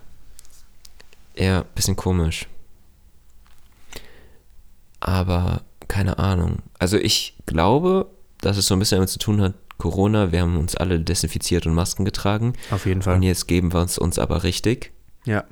[1.36, 2.46] Ja, bisschen komisch.
[5.00, 6.58] Aber keine Ahnung.
[6.78, 8.10] Also ich glaube,
[8.40, 11.66] dass es so ein bisschen damit zu tun hat, Corona, wir haben uns alle desinfiziert
[11.66, 12.54] und Masken getragen.
[12.70, 13.16] Auf jeden Fall.
[13.16, 14.92] Und jetzt geben wir uns uns aber richtig.
[15.24, 15.44] Ja.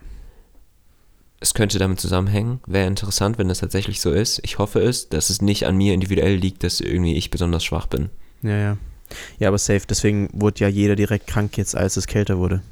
[1.43, 2.61] Es könnte damit zusammenhängen.
[2.69, 4.39] Wäre interessant, wenn das tatsächlich so ist.
[4.45, 7.87] Ich hoffe es, dass es nicht an mir individuell liegt, dass irgendwie ich besonders schwach
[7.87, 8.11] bin.
[8.43, 8.77] Ja, ja.
[9.41, 9.83] Ja, aber safe.
[9.89, 12.63] Deswegen wurde ja jeder direkt krank jetzt, als es kälter wurde.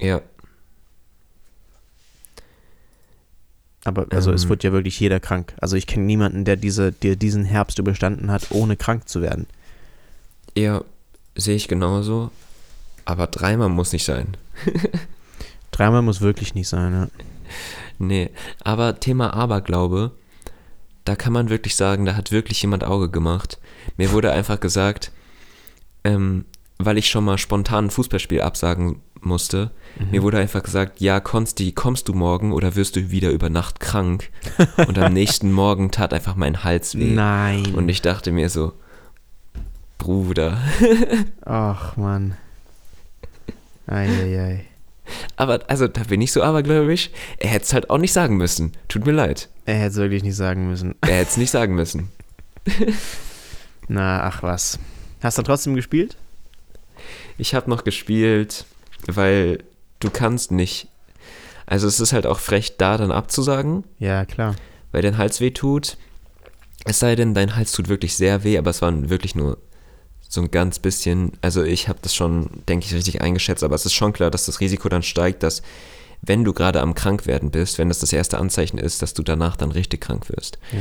[0.00, 0.22] Ja.
[3.84, 4.48] Aber also es Ähm.
[4.48, 5.52] wurde ja wirklich jeder krank.
[5.60, 9.46] Also ich kenne niemanden, der diese, der diesen Herbst überstanden hat, ohne krank zu werden.
[10.56, 10.82] Ja,
[11.36, 12.30] sehe ich genauso.
[13.04, 14.38] Aber dreimal muss nicht sein.
[15.74, 17.08] Dreimal muss wirklich nicht sein, ja.
[17.98, 18.30] Nee,
[18.62, 20.12] aber Thema Aberglaube,
[21.04, 23.58] da kann man wirklich sagen, da hat wirklich jemand Auge gemacht.
[23.96, 25.10] Mir wurde einfach gesagt,
[26.04, 26.44] ähm,
[26.78, 29.72] weil ich schon mal spontan ein Fußballspiel absagen musste,
[30.12, 33.80] mir wurde einfach gesagt, ja, Konsti, kommst du morgen oder wirst du wieder über Nacht
[33.80, 34.30] krank?
[34.86, 37.14] Und am nächsten Morgen tat einfach mein Hals weh.
[37.14, 37.74] Nein.
[37.74, 38.74] Und ich dachte mir so,
[39.98, 40.58] Bruder.
[41.44, 42.36] Ach, Mann.
[43.88, 44.66] Eieiei.
[45.36, 47.10] Aber, also, da bin ich so abergläubisch.
[47.38, 48.72] Er hätte es halt auch nicht sagen müssen.
[48.88, 49.48] Tut mir leid.
[49.66, 50.94] Er hätte es wirklich nicht sagen müssen.
[51.02, 52.10] Er hätte es nicht sagen müssen.
[53.88, 54.78] Na, ach was.
[55.22, 56.16] Hast du trotzdem gespielt?
[57.38, 58.64] Ich habe noch gespielt,
[59.06, 59.58] weil
[60.00, 60.88] du kannst nicht.
[61.66, 64.54] Also es ist halt auch frech, da dann abzusagen, Ja, klar.
[64.92, 65.96] weil dein Hals weh tut.
[66.84, 69.58] Es sei denn, dein Hals tut wirklich sehr weh, aber es waren wirklich nur
[70.28, 71.32] so ein ganz bisschen.
[71.40, 74.46] Also ich habe das schon, denke ich, richtig eingeschätzt, aber es ist schon klar, dass
[74.46, 75.62] das Risiko dann steigt, dass
[76.22, 79.56] wenn du gerade am Krankwerden bist, wenn das das erste Anzeichen ist, dass du danach
[79.56, 80.58] dann richtig krank wirst.
[80.72, 80.78] Ja.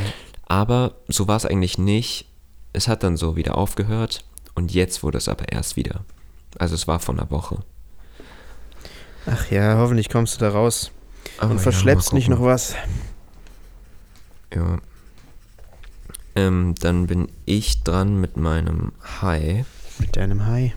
[0.47, 2.27] Aber so war es eigentlich nicht.
[2.71, 4.23] Es hat dann so wieder aufgehört
[4.55, 6.05] und jetzt wurde es aber erst wieder.
[6.57, 7.63] Also es war vor einer Woche.
[9.25, 10.91] Ach ja, hoffentlich kommst du da raus.
[11.37, 12.75] Aber und ja, verschleppst nicht noch was.
[14.53, 14.77] Ja.
[16.35, 19.65] Ähm, dann bin ich dran mit meinem High.
[19.99, 20.73] Mit deinem Hai.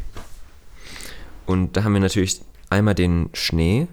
[1.47, 2.41] Und da haben wir natürlich
[2.71, 3.87] einmal den Schnee,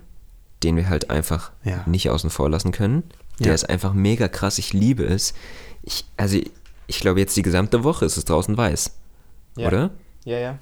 [0.64, 1.84] den wir halt einfach Ja.
[1.86, 3.03] nicht außen vor lassen können.
[3.39, 3.53] Der Ja.
[3.53, 4.57] ist einfach mega krass.
[4.57, 5.34] Ich liebe es.
[5.84, 6.39] Ich, also
[6.88, 8.91] ich glaube jetzt die gesamte Woche ist es draußen weiß.
[9.57, 9.68] Ja.
[9.68, 9.91] Oder?
[10.26, 10.59] Ja, ja.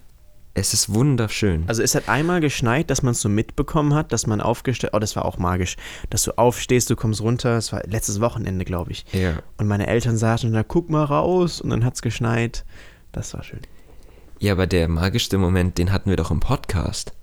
[0.53, 1.63] Es ist wunderschön.
[1.67, 4.99] Also es hat einmal geschneit, dass man es so mitbekommen hat, dass man aufgestellt, oh,
[4.99, 5.77] das war auch magisch,
[6.09, 9.05] dass du aufstehst, du kommst runter, es war letztes Wochenende, glaube ich.
[9.13, 9.41] ja.
[9.57, 12.65] Und meine Eltern sagten, na guck mal raus und dann hat es geschneit.
[13.13, 13.61] Das war schön.
[14.39, 17.13] Ja, aber der magischste Moment, den hatten wir doch im Podcast.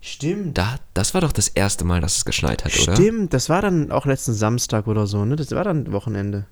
[0.00, 0.56] Stimmt.
[0.58, 2.94] Da, das war doch das erste Mal, dass es geschneit hat, oder?
[2.96, 5.36] Stimmt, das war dann auch letzten Samstag oder so, ne?
[5.36, 6.46] Das war dann Wochenende.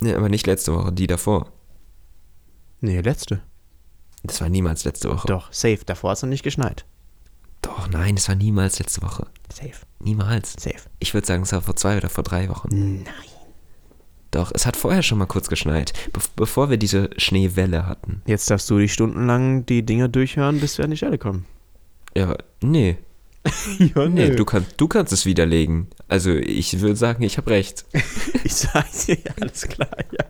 [0.00, 1.50] Nee, aber nicht letzte Woche, die davor.
[2.80, 3.40] Nee, letzte.
[4.24, 5.28] Das war niemals letzte Woche.
[5.28, 5.80] Doch, safe.
[5.86, 6.84] Davor hat es noch nicht geschneit.
[7.62, 9.26] Doch, nein, es war niemals letzte Woche.
[9.52, 9.72] Safe.
[10.00, 10.54] Niemals.
[10.54, 10.80] Safe.
[10.98, 12.68] Ich würde sagen, es war vor zwei oder vor drei Wochen.
[12.70, 13.04] Nein.
[14.30, 18.20] Doch, es hat vorher schon mal kurz geschneit, be bevor wir diese Schneewelle hatten.
[18.26, 21.46] Jetzt darfst du die stundenlang die Dinger durchhören, bis wir an die Stelle kommen.
[22.16, 22.98] Ja, nee.
[23.78, 25.86] ja, Nee, du, kannst du kannst es widerlegen.
[26.08, 27.84] Also, ich würde sagen, ich habe recht.
[28.46, 30.26] Ich sag's dir, ja, alles klar, ja.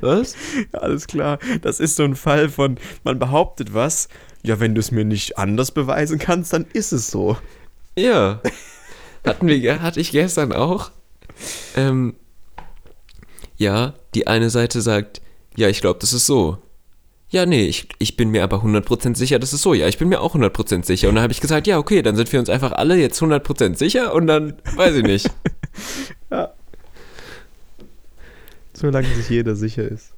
[0.00, 0.34] Was?
[0.72, 1.38] Ja, alles klar.
[1.62, 4.08] Das ist so ein Fall von, man behauptet was,
[4.42, 7.36] ja, wenn du es mir nicht anders beweisen kannst, dann ist es so.
[7.96, 8.40] Ja.
[9.24, 10.90] Hatten wir, hatte ich gestern auch.
[11.76, 12.14] Ähm,
[13.56, 15.20] ja, die eine Seite sagt,
[15.56, 16.58] ja, ich glaube, das ist so.
[17.30, 19.74] Ja, nee, ich, ich bin mir aber 100% sicher, das ist so.
[19.74, 21.08] Ja, ich bin mir auch 100% sicher.
[21.08, 23.76] Und dann habe ich gesagt, ja, okay, dann sind wir uns einfach alle jetzt 100%
[23.76, 25.30] sicher und dann weiß ich nicht.
[28.78, 30.12] Solange sich jeder sicher ist.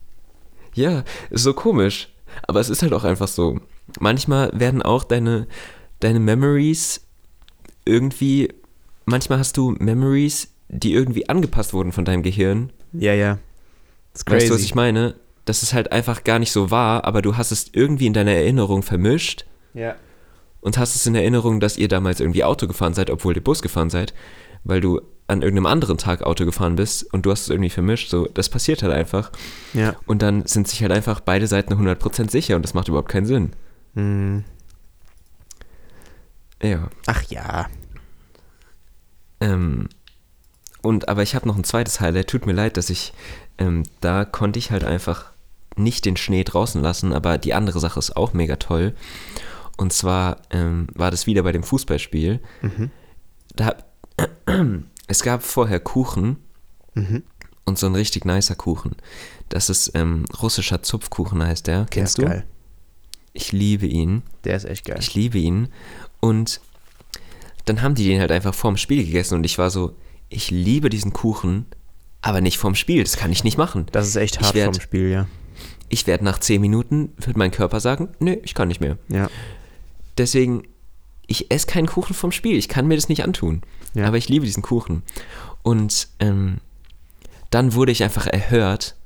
[0.74, 2.08] Ja, ist so komisch.
[2.46, 3.58] Aber es ist halt auch einfach so.
[3.98, 5.46] Manchmal werden auch deine,
[6.00, 7.00] deine Memories
[7.84, 8.52] irgendwie.
[9.04, 12.72] Manchmal hast du Memories, die irgendwie angepasst wurden von deinem Gehirn.
[12.92, 13.38] Ja, ja.
[14.12, 14.36] Das ist crazy.
[14.42, 15.14] Weißt du, was ich meine?
[15.44, 18.32] Dass es halt einfach gar nicht so war, aber du hast es irgendwie in deiner
[18.32, 19.96] Erinnerung vermischt Ja.
[20.60, 23.62] und hast es in Erinnerung, dass ihr damals irgendwie Auto gefahren seid, obwohl ihr Bus
[23.62, 24.12] gefahren seid,
[24.62, 25.00] weil du
[25.30, 28.10] an irgendeinem anderen Tag Auto gefahren bist und du hast es irgendwie vermischt.
[28.10, 29.30] So, das passiert halt einfach.
[29.72, 29.94] Ja.
[30.06, 33.26] Und dann sind sich halt einfach beide Seiten 100% sicher und das macht überhaupt keinen
[33.26, 33.52] Sinn.
[33.94, 34.44] Hm.
[36.62, 36.88] Ja.
[37.06, 37.68] Ach ja.
[39.40, 39.88] Ähm,
[40.82, 42.28] und aber ich habe noch ein zweites Highlight.
[42.28, 43.12] Tut mir leid, dass ich
[43.58, 45.26] ähm, da konnte ich halt einfach
[45.76, 48.94] nicht den Schnee draußen lassen, aber die andere Sache ist auch mega toll.
[49.76, 52.40] Und zwar ähm, war das wieder bei dem Fußballspiel.
[52.62, 52.90] Mhm.
[53.54, 53.76] Da
[55.10, 56.36] es gab vorher Kuchen
[56.94, 57.22] Mhm.
[57.64, 58.96] und so ein richtig nicer Kuchen.
[59.48, 61.86] Das ist ähm, russischer Zupfkuchen heißt der.
[61.90, 62.30] Kennst der du?
[62.30, 62.46] ist Geil.
[63.32, 64.22] Ich liebe ihn.
[64.44, 64.96] Der ist echt geil.
[65.00, 65.68] Ich liebe ihn.
[66.20, 66.60] Und
[67.66, 69.94] dann haben die den halt einfach vorm Spiel gegessen und ich war so,
[70.28, 71.66] ich liebe diesen Kuchen,
[72.22, 73.86] Aber nicht vorm Spiel, das kann ich nicht machen.
[73.92, 75.26] Das ist echt hart werd- vom Spiel, ja.
[75.88, 78.98] Ich werde nach 10 Minuten, wird mein Körper sagen, nö, ich kann nicht mehr.
[79.08, 79.28] Ja.
[80.18, 80.64] Deswegen,
[81.30, 82.56] ich esse keinen Kuchen vom Spiel.
[82.56, 83.62] Ich kann mir das nicht antun.
[83.94, 84.06] Ja.
[84.06, 85.02] Aber ich liebe diesen Kuchen.
[85.62, 86.58] Und ähm,
[87.50, 88.96] dann wurde ich einfach erhört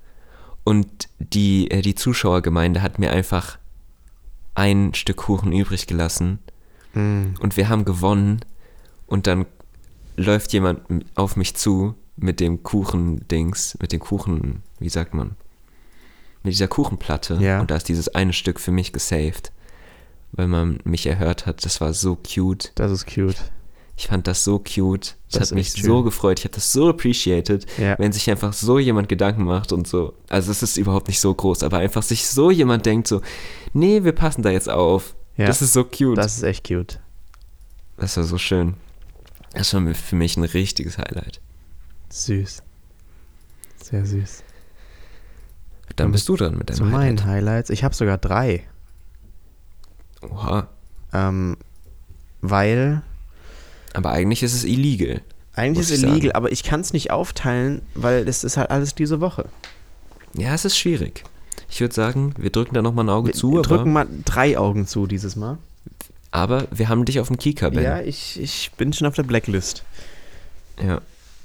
[0.64, 3.58] und die, äh, die Zuschauergemeinde hat mir einfach
[4.54, 6.38] ein Stück Kuchen übrig gelassen
[6.96, 7.34] Mm.
[7.40, 8.38] und wir haben gewonnen
[9.08, 9.46] und dann
[10.16, 10.80] läuft jemand
[11.16, 15.32] auf mich zu mit dem Kuchendings, mit dem Kuchen, wie sagt man,
[16.44, 17.60] mit dieser Kuchenplatte Ja.
[17.60, 19.50] und da ist dieses eine Stück für mich gesaved,
[20.36, 21.64] weil man mich erhört hat.
[21.64, 22.72] Das war so cute.
[22.74, 23.36] Das ist cute.
[23.96, 25.14] Ich fand das so cute.
[25.30, 26.40] Das, Das hat mich so gefreut.
[26.40, 27.96] Ich habe das so appreciated, Ja.
[27.98, 30.14] wenn sich einfach so jemand Gedanken macht und so.
[30.28, 33.20] Also es ist überhaupt nicht so groß, aber einfach sich so jemand denkt so,
[33.72, 35.14] nee, wir passen da jetzt auf.
[35.36, 35.46] Ja.
[35.46, 36.18] Das ist so cute.
[36.18, 36.98] Das ist echt cute.
[37.96, 38.74] Das war so schön.
[39.52, 41.40] Das war für mich ein richtiges Highlight.
[42.10, 42.62] Süß.
[43.80, 44.42] Sehr süß.
[45.94, 47.26] Dann bist du dran mit Zu deinem meinen Highlight.
[47.26, 47.70] Highlights.
[47.70, 48.64] Ich habe sogar drei.
[50.30, 50.68] Oha.
[51.12, 51.56] Ähm,
[52.40, 53.02] weil
[53.92, 55.20] Aber eigentlich ist es illegal.
[55.54, 56.34] eigentlich ist ich illegal, sagen.
[56.36, 59.46] aber ich kann es nicht aufteilen, weil das ist halt alles diese Woche.
[60.36, 61.24] Ja, es ist schwierig.
[61.70, 64.58] Ich würde sagen, wir drücken da nochmal ein Auge Wir zu, drücken aber, mal drei
[64.58, 65.58] Augen zu dieses Mal.
[66.30, 67.82] aber wir haben dich auf dem Kieker, Ben.
[67.84, 69.84] Ja, ich, ich bin schon auf der Blacklist.
[70.82, 71.00] ja.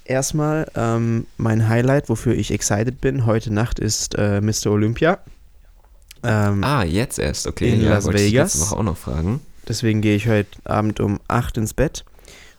[0.05, 4.71] Erstmal ähm, mein Highlight, wofür ich excited bin, heute Nacht ist äh, Mr.
[4.71, 5.19] Olympia.
[6.23, 7.73] Ähm, Ah, jetzt erst, okay.
[7.73, 8.53] In ja, Las ich Vegas.
[8.55, 9.39] letzte Woche auch noch fragen.
[9.67, 12.03] Deswegen gehe ich heute Abend um 8 ins Bett,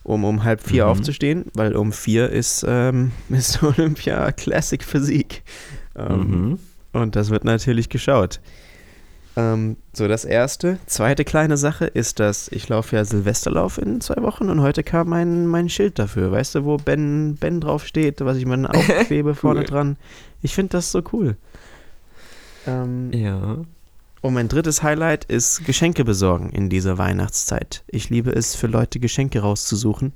[0.02, 0.90] um um halb vier Mhm.
[0.90, 3.64] aufzustehen, weil um vier ist ähm, Mr.
[3.76, 5.42] Olympia Classic Physik.
[5.96, 6.18] Ähm,
[6.50, 6.58] Mhm.
[6.92, 8.40] Und das wird natürlich geschaut.
[9.36, 10.78] Ähm, so, das erste.
[10.86, 15.08] Zweite kleine Sache ist, dass ich laufe ja Silvesterlauf in zwei Wochen und heute kam
[15.08, 16.32] mein, mein Schild dafür.
[16.32, 19.66] Weißt du, wo Ben, ben drauf steht, was ich mir aufklebe vorne Cool.
[19.66, 19.96] dran.
[20.42, 21.36] Ich finde das so cool.
[22.70, 23.58] Ähm, Ja.
[24.22, 27.82] und mein drittes Highlight ist Geschenke besorgen in dieser Weihnachtszeit.
[27.88, 30.12] Ich liebe es, für Leute Geschenke rauszusuchen.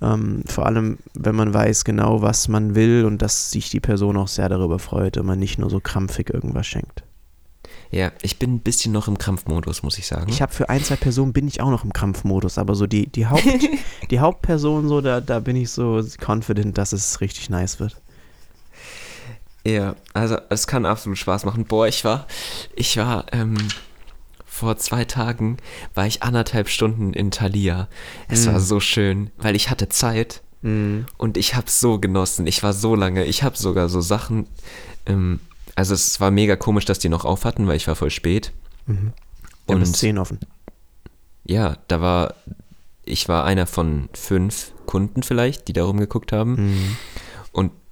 [0.00, 4.16] Ähm, vor allem, wenn man weiß genau, was man will und dass sich die Person
[4.16, 7.02] auch sehr darüber freut und man nicht nur so krampfig irgendwas schenkt.
[7.90, 10.30] Ja, ich bin ein bisschen noch im Krampfmodus, muss ich sagen.
[10.30, 13.06] Ich habe für ein, zwei Personen bin ich auch noch im Krampfmodus, aber so die,
[13.06, 13.42] die, Haupt,
[14.10, 17.96] die Hauptperson, so, da, da bin ich so confident, dass es richtig nice wird.
[19.74, 21.64] Ja, also es kann absolut Spaß machen.
[21.64, 22.26] Boah, ich war,
[22.76, 23.56] ich war, ähm,
[24.46, 25.56] vor zwei Tagen
[25.94, 27.88] war ich anderthalb Stunden in Thalia.
[28.28, 28.52] Es Mm.
[28.52, 31.06] war so schön, weil ich hatte Zeit Mhm.
[31.18, 32.46] und ich habe so genossen.
[32.46, 34.46] Ich war so lange, ich habe sogar so Sachen,
[35.06, 35.38] ähm,
[35.76, 38.52] also es war mega komisch, dass die noch auf hatten, weil ich war voll spät.
[38.86, 39.12] Mhm.
[39.68, 40.40] Ja, bis Und 10 offen.
[41.44, 42.34] ja, da war,
[43.04, 46.54] ich war einer von fünf Kunden vielleicht, die da rumgeguckt haben.
[46.72, 46.96] Mhm.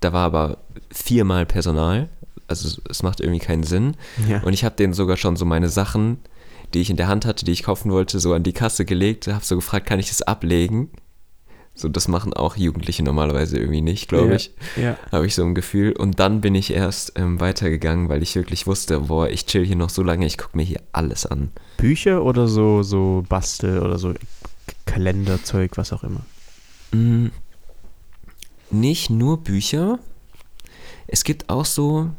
[0.00, 0.58] Da war aber
[0.92, 2.08] viermal Personal.
[2.48, 3.96] Also es- macht irgendwie keinen Sinn.
[4.28, 4.42] Ja.
[4.42, 6.18] Und ich habe denen sogar schon so meine Sachen,
[6.74, 9.26] die ich in der Hand hatte, die ich kaufen wollte, so an die Kasse gelegt.
[9.28, 10.90] Habe so gefragt, kann ich das ablegen?
[11.78, 14.50] So, das machen auch Jugendliche normalerweise irgendwie nicht, glaube ich.
[14.76, 14.96] Ja.
[15.12, 15.92] Habe ich so ein Gefühl.
[15.92, 19.76] Und dann bin ich erst ähm, weitergegangen, weil ich wirklich wusste, boah, ich chill hier
[19.76, 21.50] noch so lange, ich gucke mir hier alles an.
[21.76, 24.14] Bücher oder so, so Bastel oder so
[24.86, 26.24] Kalenderzeug, was auch immer.
[26.92, 27.26] Mm,
[28.70, 29.98] nicht nur Bücher.
[31.06, 32.10] Es gibt auch so,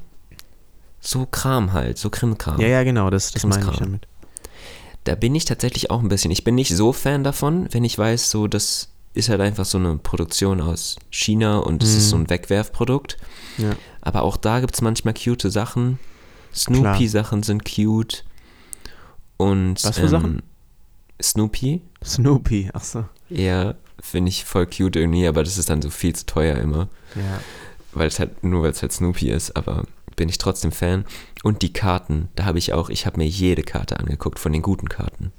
[0.99, 2.59] so Kram halt, so Krimkram.
[2.61, 4.07] Ja, ja, genau, das, das meine ich damit.
[5.03, 6.31] Da bin ich tatsächlich auch ein bisschen.
[6.31, 9.77] Ich bin nicht so Fan davon, wenn ich weiß, so das ist halt einfach so
[9.77, 12.09] eine Produktion aus China und es ist Mhm.
[12.09, 13.17] so ein Wegwerfprodukt.
[13.57, 13.75] Ja.
[14.01, 15.97] Aber auch da gibt es manchmal cute Sachen.
[16.53, 18.25] Snoopy-Sachen sind cute.
[19.37, 20.43] Und Was für Sachen?
[21.21, 23.05] Snoopy, Snoopy, ach so.
[23.29, 26.87] ja, finde ich voll cute irgendwie, aber das ist dann so viel zu teuer immer.
[27.15, 27.39] Ja.
[27.93, 29.83] Weil es halt, nur weil es halt Snoopy ist, aber
[30.15, 31.05] bin ich trotzdem Fan.
[31.43, 34.61] Und die Karten, da habe ich auch, ich habe mir jede Karte angeguckt von den
[34.61, 35.31] guten Karten.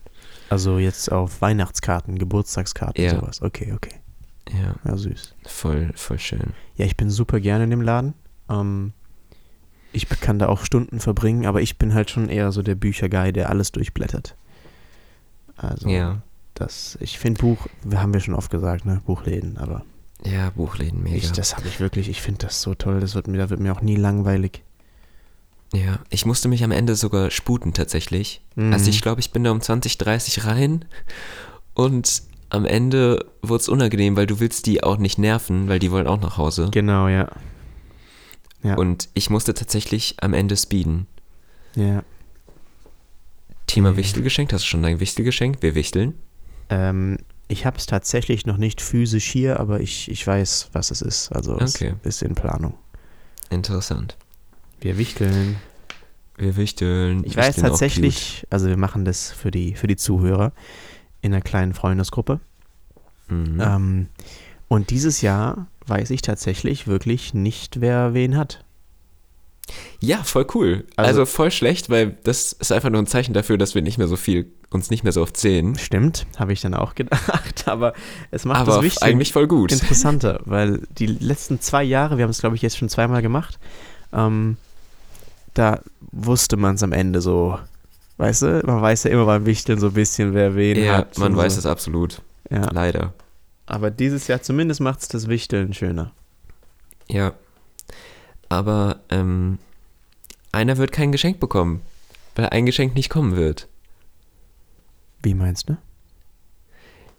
[0.51, 3.11] Also jetzt auf Weihnachtskarten, Geburtstagskarten, Ja.
[3.21, 3.43] sowas.
[3.43, 3.95] Okay, okay.
[4.51, 5.35] Ja, Ja, süß.
[5.47, 6.55] voll, voll schön.
[6.77, 8.15] Ja, ich bin super gerne in dem Laden.
[8.49, 8.93] Ähm,
[9.93, 13.33] ich kann da auch Stunden verbringen, aber ich bin halt schon eher so der Bücherguy,
[13.33, 14.37] der alles durchblättert.
[15.57, 16.23] Also, Ja.
[16.61, 19.85] Das, ich finde Buch, haben wir schon oft gesagt, ne, Buchläden, aber
[20.25, 21.17] Ja, Buchläden, mega.
[21.17, 23.61] ich, das habe ich wirklich, ich finde das so toll, das wird mir, da wird
[23.61, 24.63] mir auch nie langweilig.
[25.75, 28.43] ja, ich musste mich am Ende sogar sputen tatsächlich.
[28.57, 28.73] Mhm.
[28.73, 30.85] Also ich glaube, ich bin da um 20, 30 rein
[31.75, 35.91] und am Ende wurde es unangenehm, weil du willst die auch nicht nerven, weil die
[35.91, 36.69] wollen auch nach Hause.
[36.73, 37.29] Genau, ja.
[38.63, 38.75] Ja.
[38.77, 41.07] Und ich musste tatsächlich am Ende speeden.
[41.77, 42.03] Ja.
[43.67, 43.97] Thema Mhm.
[43.99, 45.59] Wichtelgeschenk, hast du schon dein Wichtelgeschenk?
[45.61, 46.15] Wir wichteln.
[46.71, 47.19] Ähm,
[47.51, 51.33] Ich habe es tatsächlich noch nicht physisch hier, aber ich, ich weiß, was es ist.
[51.33, 51.95] Also Okay.
[52.03, 52.75] es ist in Planung.
[53.49, 54.17] Interessant.
[54.83, 55.57] Wir wichteln.
[56.37, 57.25] Wir wichteln.
[57.25, 60.53] Ich weiß tatsächlich, also wir machen das für die, für die Zuhörer
[61.23, 62.39] in einer kleinen Freundesgruppe.
[63.29, 63.61] Mhm.
[63.61, 64.07] Ähm,
[64.69, 68.63] und dieses Jahr weiß ich tatsächlich wirklich nicht, wer wen hat.
[70.01, 70.85] Ja, voll cool.
[70.97, 73.99] Also- Also, voll schlecht, weil das ist einfach nur ein Zeichen dafür, dass wir nicht
[73.99, 75.77] mehr so viel, uns nicht mehr so oft sehen.
[75.79, 77.95] Stimmt, habe ich dann auch gedacht, aber
[78.31, 79.73] es macht Aber das wichtig eigentlich voll gut.
[79.73, 83.59] interessanter, weil die letzten zwei Jahre, wir haben es glaube ich jetzt schon zweimal gemacht,
[84.13, 84.57] ähm,
[85.55, 85.81] da
[86.13, 87.59] wusste man es am Ende so,
[88.19, 91.19] weißt du, man weiß ja immer beim Wichteln so ein bisschen, wer wen Ja, hat.
[91.19, 91.61] man und weiß so.
[91.61, 92.21] es absolut.
[92.51, 93.13] Ja, Leider.
[93.67, 96.13] aber dieses Jahr zumindest macht es das Wichteln schöner.
[97.09, 97.33] Ja.
[98.51, 99.59] Aber ähm,
[100.53, 101.81] einer wird kein Geschenk bekommen,
[102.37, 103.67] weil ein Geschenk nicht kommen wird.
[105.29, 105.77] Wie meinst du?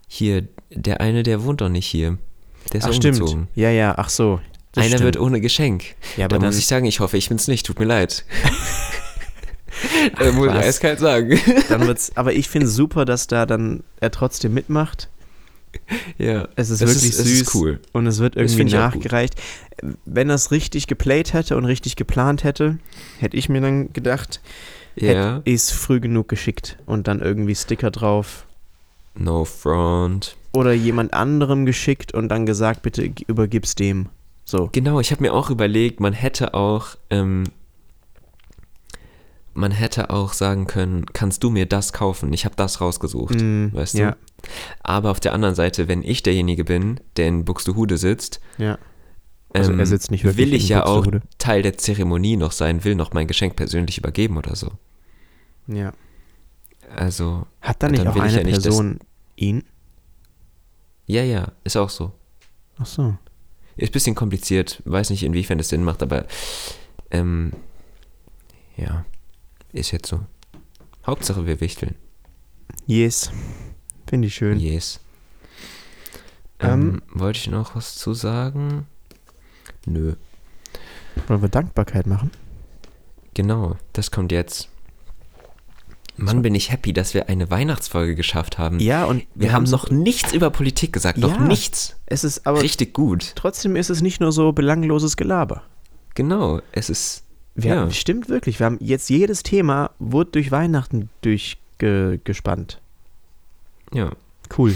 [0.08, 2.18] Hier, der eine, der wohnt doch nicht hier.
[2.72, 3.26] Der ist Ach umgezogen.
[3.28, 4.40] stimmt, ja, ja, ach so.
[4.72, 5.04] das Einer stimmt.
[5.04, 5.84] wird ohne Geschenk.
[6.16, 7.66] ja, Da aber dann, muss ich sagen, ich hoffe, ich bin's nicht.
[7.66, 8.24] Tut mir leid.
[10.18, 11.38] da muss ich eiskalt sagen.
[11.68, 15.08] dann wird's, aber ich finde es super, dass da dann er trotzdem mitmacht.
[16.18, 16.48] ja.
[16.56, 17.26] Es ist wirklich ist, süß.
[17.26, 17.78] es ist cool.
[17.92, 19.36] Und es wird irgendwie nachgereicht.
[20.04, 22.78] Wenn er es richtig geplayt hätte und richtig geplant hätte,
[23.20, 24.40] hätte ich mir dann gedacht,
[24.96, 25.42] Ja.
[25.44, 28.46] es früh genug geschickt und dann irgendwie Sticker drauf.
[29.14, 30.36] No front.
[30.52, 34.08] Oder jemand anderem geschickt und dann gesagt, bitte übergib's dem.
[34.44, 34.68] So.
[34.72, 37.44] Genau, ich habe mir auch überlegt, man hätte auch, ähm,
[39.54, 42.32] man hätte auch sagen können, kannst du mir das kaufen?
[42.32, 43.98] Ich habe das rausgesucht, Mm, weißt du?
[43.98, 44.16] ja,
[44.82, 48.78] Aber auf der anderen Seite, wenn ich derjenige bin, der in Buxtehude sitzt, ja.
[49.52, 51.06] Also ähm, er sitzt nicht wirklich will ich ja auch.
[51.38, 54.70] Teil der Zeremonie noch sein, will noch mein Geschenk persönlich übergeben oder so.
[55.66, 55.92] Ja.
[56.94, 58.98] Also, Hat da nicht dann auch eine ja nicht, Person
[59.36, 59.64] ihn?
[61.06, 62.12] ja, ja, ist auch so.
[62.78, 63.16] Ach so.
[63.76, 66.26] Ist ein bisschen kompliziert, weiß nicht, inwiefern das Sinn macht, aber
[67.10, 67.52] ähm,
[68.76, 69.04] ja,
[69.72, 70.20] ist jetzt so.
[71.06, 71.94] Hauptsache wir wichteln.
[72.86, 73.30] Yes.
[74.06, 74.58] Finde ich schön.
[74.58, 75.00] Yes.
[76.58, 78.86] Ähm, Ähm, wollte ich noch was zu sagen?
[79.86, 80.14] Nö.
[81.26, 82.30] Wollen wir Dankbarkeit machen?
[83.34, 84.68] Genau, das kommt jetzt.
[86.16, 88.78] Mann, bin ich happy, dass wir eine Weihnachtsfolge geschafft haben.
[88.78, 91.46] Ja, und wir, haben noch nichts über Politik gesagt, noch Ja.
[91.46, 91.96] nichts.
[92.06, 93.32] Es ist aber Richtig gut.
[93.36, 95.62] trotzdem ist es nicht nur so belangloses Gelaber.
[96.14, 97.22] Genau, es ist.
[97.54, 98.58] Wir ja, haben, stimmt wirklich.
[98.58, 102.80] Wir haben jetzt jedes Thema wurde durch Weihnachten durchgespannt.
[103.92, 104.10] ja.
[104.58, 104.74] Cool.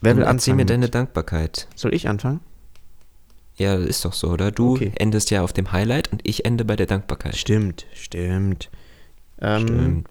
[0.00, 0.56] Wer will anfangen?
[0.56, 0.88] mir deine?
[0.88, 1.68] Dankbarkeit.
[1.74, 2.40] Soll ich anfangen?
[3.58, 4.50] Ja, ist doch so, oder?
[4.50, 4.92] Du Okay.
[4.96, 7.36] endest ja auf dem Highlight und ich ende bei der Dankbarkeit.
[7.36, 8.70] Stimmt, stimmt.
[9.40, 10.08] Ähm, Stimmt.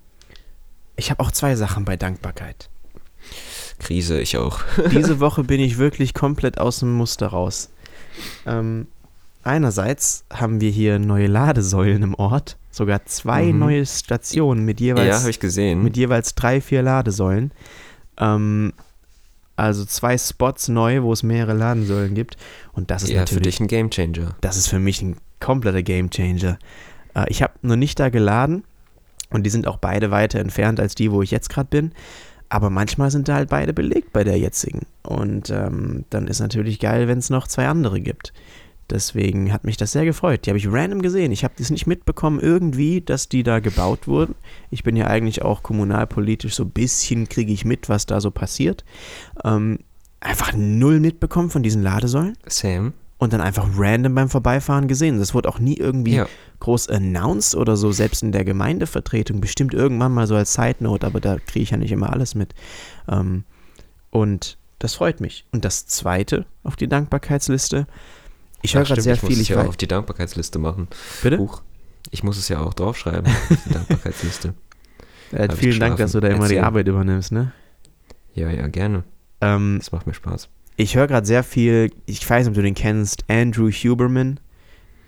[0.97, 2.69] Ich habe auch zwei Sachen bei Dankbarkeit.
[3.79, 4.59] Krise, ich auch.
[4.91, 7.69] Diese Woche bin ich wirklich komplett aus dem Muster raus.
[8.45, 8.87] Ähm,
[9.43, 13.59] einerseits haben wir hier neue Ladesäulen im Ort, sogar zwei Mhm.
[13.59, 17.51] neue Stationen mit jeweils ja, mit jeweils drei, vier Ladesäulen.
[18.17, 18.73] Ähm,
[19.55, 22.37] also zwei Spots neu, wo es mehrere Ladesäulen gibt.
[22.73, 24.35] Und das ist ja, für natürlich, dich ein Gamechanger.
[24.41, 26.57] das ist für mich ein kompletter Gamechanger.
[27.13, 28.63] Äh, ich habe noch nicht da geladen
[29.29, 31.91] und die sind auch beide weiter entfernt als die, wo ich jetzt gerade bin.
[32.49, 34.85] Aber manchmal sind da halt beide belegt bei der jetzigen.
[35.03, 38.33] Und ähm, dann ist natürlich geil, wenn es noch zwei andere gibt.
[38.89, 40.45] Deswegen hat mich das sehr gefreut.
[40.45, 41.31] Die habe ich random gesehen.
[41.31, 44.35] Ich habe das nicht mitbekommen irgendwie, dass die da gebaut wurden.
[44.69, 48.29] Ich bin ja eigentlich auch kommunalpolitisch so ein bisschen kriege ich mit, was da so
[48.29, 48.85] passiert.
[49.43, 49.79] Ähm,
[50.19, 52.93] einfach null mitbekommen von diesen Ladesäulen Sam?
[53.17, 55.17] und dann einfach random beim Vorbeifahren gesehen.
[55.17, 56.27] Das wurde auch nie irgendwie Ja.
[56.59, 59.41] groß announced oder so, selbst in der Gemeindevertretung.
[59.41, 62.35] Bestimmt irgendwann mal so als Side Note, aber da kriege ich ja nicht immer alles
[62.35, 62.53] mit.
[63.09, 63.45] Ähm,
[64.11, 65.45] und das freut mich.
[65.51, 67.87] Und das zweite auf die Dankbarkeitsliste.
[68.65, 69.37] Ich höre gerade sehr ich muss viel.
[69.37, 70.87] es Ich ja auch weiß, auf die Dankbarkeitsliste machen.
[71.23, 71.37] bitte?
[71.37, 71.61] Huch.
[72.11, 74.53] Ich muss es ja auch draufschreiben, auf die Dankbarkeitsliste.
[75.31, 76.59] Äh, vielen Dank, dass du da immer die.
[76.59, 77.51] Arbeit übernimmst, ne?
[78.33, 79.03] Ja, ja, gerne.
[79.41, 80.49] Ähm, Das macht mir Spaß.
[80.77, 84.39] ich höre gerade sehr viel, ich weiß nicht, ob du den kennst, Andrew Huberman.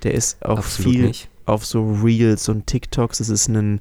[0.03, 1.29] Der ist auf Absolut viel nicht.
[1.45, 3.19] auf so Reels und TikToks.
[3.19, 3.79] Es ist ein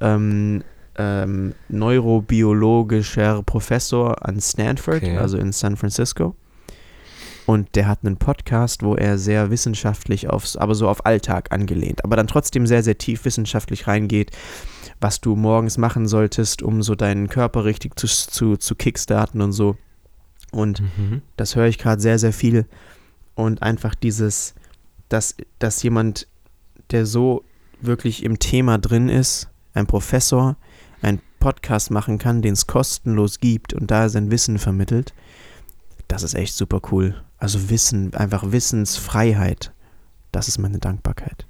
[0.00, 0.62] ähm,
[0.96, 5.16] ähm, neurobiologischer Professor an Stanford, Okay.
[5.16, 6.34] also in San Francisco.
[7.48, 12.04] Und der hat einen Podcast, wo er sehr wissenschaftlich aufs, aber so auf Alltag angelehnt,
[12.04, 14.32] aber dann trotzdem sehr, sehr tief wissenschaftlich reingeht,
[15.00, 19.52] was du morgens machen solltest, um so deinen Körper richtig zu, zu, zu kickstarten und
[19.52, 19.78] so.
[20.52, 21.22] Und Mhm.
[21.38, 22.66] das höre ich gerade sehr, sehr viel.
[23.34, 24.54] Und einfach dieses,
[25.08, 26.28] dass, dass jemand,
[26.90, 27.44] der so
[27.80, 30.58] wirklich im Thema drin ist, ein Professor,
[31.00, 35.14] ein Podcast machen kann, den es kostenlos gibt und da sein Wissen vermittelt,
[36.08, 37.22] das ist echt super cool.
[37.38, 39.72] Also Wissen, einfach Wissensfreiheit.
[40.32, 41.46] Das ist meine Dankbarkeit.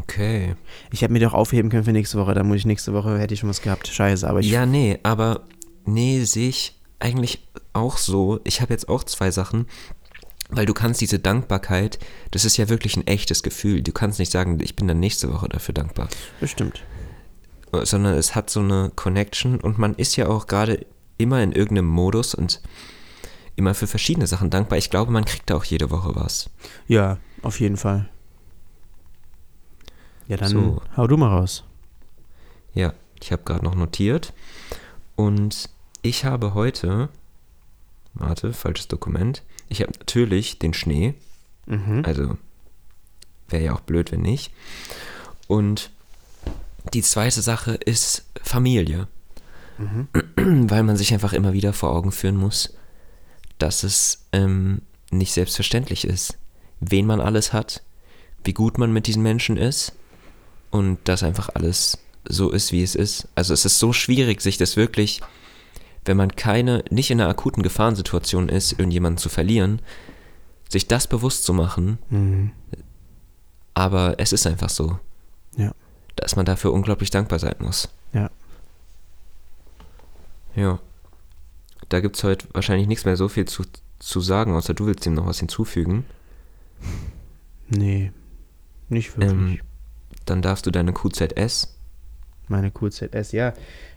[0.00, 0.56] Okay.
[0.90, 2.34] Ich hätte mir doch aufheben können für nächste Woche.
[2.34, 3.86] Da muss ich nächste Woche, hätte ich schon was gehabt.
[3.86, 4.50] Scheiße, aber ich.
[4.50, 5.42] Ja, nee, aber
[5.84, 8.40] nee, sehe ich eigentlich auch so.
[8.44, 9.66] Ich habe jetzt auch zwei Sachen,
[10.48, 11.98] weil du kannst diese Dankbarkeit,
[12.30, 13.82] das ist ja wirklich ein echtes Gefühl.
[13.82, 16.08] Du kannst nicht sagen, ich bin dann nächste Woche dafür dankbar.
[16.40, 16.82] Bestimmt.
[17.72, 20.86] Sondern es hat so eine Connection und man ist ja auch gerade
[21.18, 22.62] immer in irgendeinem Modus und
[23.56, 24.78] immer für verschiedene Sachen dankbar.
[24.78, 26.50] Ich glaube, man kriegt da auch jede Woche was.
[26.88, 28.08] Ja, auf jeden Fall.
[30.26, 30.82] Ja, dann So.
[30.96, 31.64] hau du mal raus.
[32.74, 34.32] Ja, ich habe gerade noch notiert.
[35.16, 35.68] Und
[36.02, 37.08] ich habe heute,
[38.14, 39.42] warte, falsches Dokument.
[39.68, 41.14] Ich habe natürlich den Schnee.
[41.66, 42.02] Mhm.
[42.04, 42.36] Also
[43.48, 44.52] wäre ja auch blöd, wenn nicht.
[45.46, 45.90] Und
[46.92, 49.06] die zweite Sache ist Familie.
[49.78, 50.08] Mhm.
[50.70, 52.74] Weil man sich einfach immer wieder vor Augen führen muss,
[53.58, 56.36] dass es ähm, nicht selbstverständlich ist,
[56.80, 57.82] wen man alles hat,
[58.44, 59.92] wie gut man mit diesen Menschen ist
[60.70, 61.98] und dass einfach alles
[62.28, 63.28] so ist, wie es ist.
[63.34, 65.20] Also es ist so schwierig, sich das wirklich,
[66.04, 69.80] wenn man keine, nicht in einer akuten Gefahrensituation ist, irgendjemanden zu verlieren,
[70.68, 72.50] sich das bewusst zu machen, Mhm.
[73.74, 74.98] aber es ist einfach so.
[75.56, 75.72] Ja.
[76.16, 77.88] Dass man dafür unglaublich dankbar sein muss.
[78.12, 78.30] Ja.
[80.56, 80.78] Ja.
[81.88, 83.62] Da gibt es heute wahrscheinlich nichts mehr so viel zu,
[83.98, 86.04] zu sagen, außer du willst dem noch was hinzufügen.
[87.68, 88.12] Nee,
[88.88, 89.32] nicht wirklich.
[89.32, 89.60] Ähm,
[90.26, 91.76] dann darfst du deine QZS.
[92.48, 93.54] Meine QZS, ja.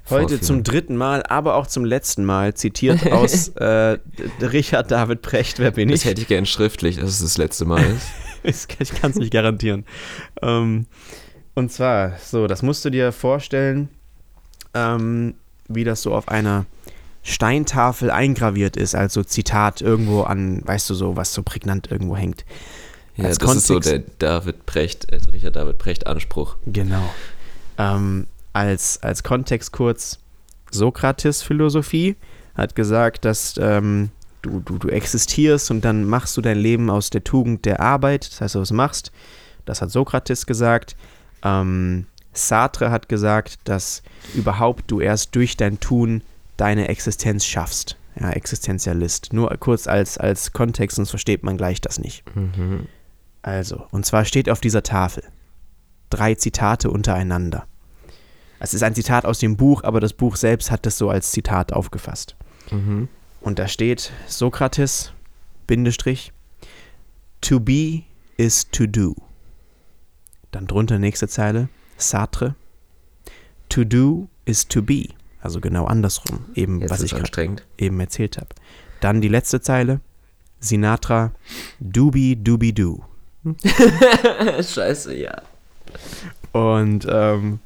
[0.09, 0.41] Heute Vorführen.
[0.41, 3.97] zum dritten Mal, aber auch zum letzten Mal zitiert aus äh,
[4.41, 6.05] Richard David Precht, wer bin Das ich?
[6.05, 8.07] hätte ich gern schriftlich, dass es das letzte Mal ist.
[8.79, 9.83] Ich kann es nicht garantieren.
[10.41, 10.85] Ähm,
[11.53, 13.89] und zwar, so, das musst du dir vorstellen,
[14.73, 15.33] ähm,
[15.67, 16.65] wie das so auf einer
[17.27, 22.45] Steintafel eingraviert ist, also Zitat irgendwo an, weißt du so, was so prägnant irgendwo hängt.
[23.17, 26.55] Ja, Als das ist so Kontext- der David Precht, äh, Richard David Precht Anspruch.
[26.65, 27.03] Genau.
[27.77, 30.19] Ähm, als, als Kontext kurz,
[30.71, 32.15] Sokrates Philosophie
[32.55, 34.09] hat gesagt, dass ähm,
[34.41, 38.31] du, du, du existierst und dann machst du dein Leben aus der Tugend der Arbeit,
[38.31, 39.11] das heißt, du was machst.
[39.65, 40.95] Das hat Sokrates gesagt.
[41.43, 44.01] Ähm, Sartre hat gesagt, dass
[44.33, 46.21] überhaupt du erst durch dein Tun
[46.57, 47.97] deine Existenz schaffst.
[48.19, 49.31] Ja, Existenzialist.
[49.31, 52.23] Nur kurz als, als Kontext, sonst versteht man gleich das nicht.
[52.35, 52.87] Mhm.
[53.43, 55.23] Also, und zwar steht auf dieser Tafel
[56.09, 57.67] drei Zitate untereinander.
[58.59, 61.31] Es ist ein Zitat aus dem Buch, aber das Buch selbst hat das so als
[61.31, 62.35] Zitat aufgefasst.
[62.71, 63.07] Mhm.
[63.41, 65.13] Und da steht Sokrates,
[65.67, 66.33] Bindestrich,
[67.41, 68.03] to be
[68.37, 69.15] is to do.
[70.51, 72.55] Dann drunter nächste Zeile, Sartre,
[73.69, 75.09] to do is to be.
[75.47, 77.65] Also genau andersrum, eben Jetzt was ich gerade anstrengend.
[77.77, 78.49] eben erzählt habe.
[78.99, 80.01] Dann die letzte Zeile,
[80.59, 81.31] Sinatra,
[81.79, 83.01] doobie doobie doo.
[84.61, 85.41] Scheiße, ja.
[86.51, 87.59] Und ähm,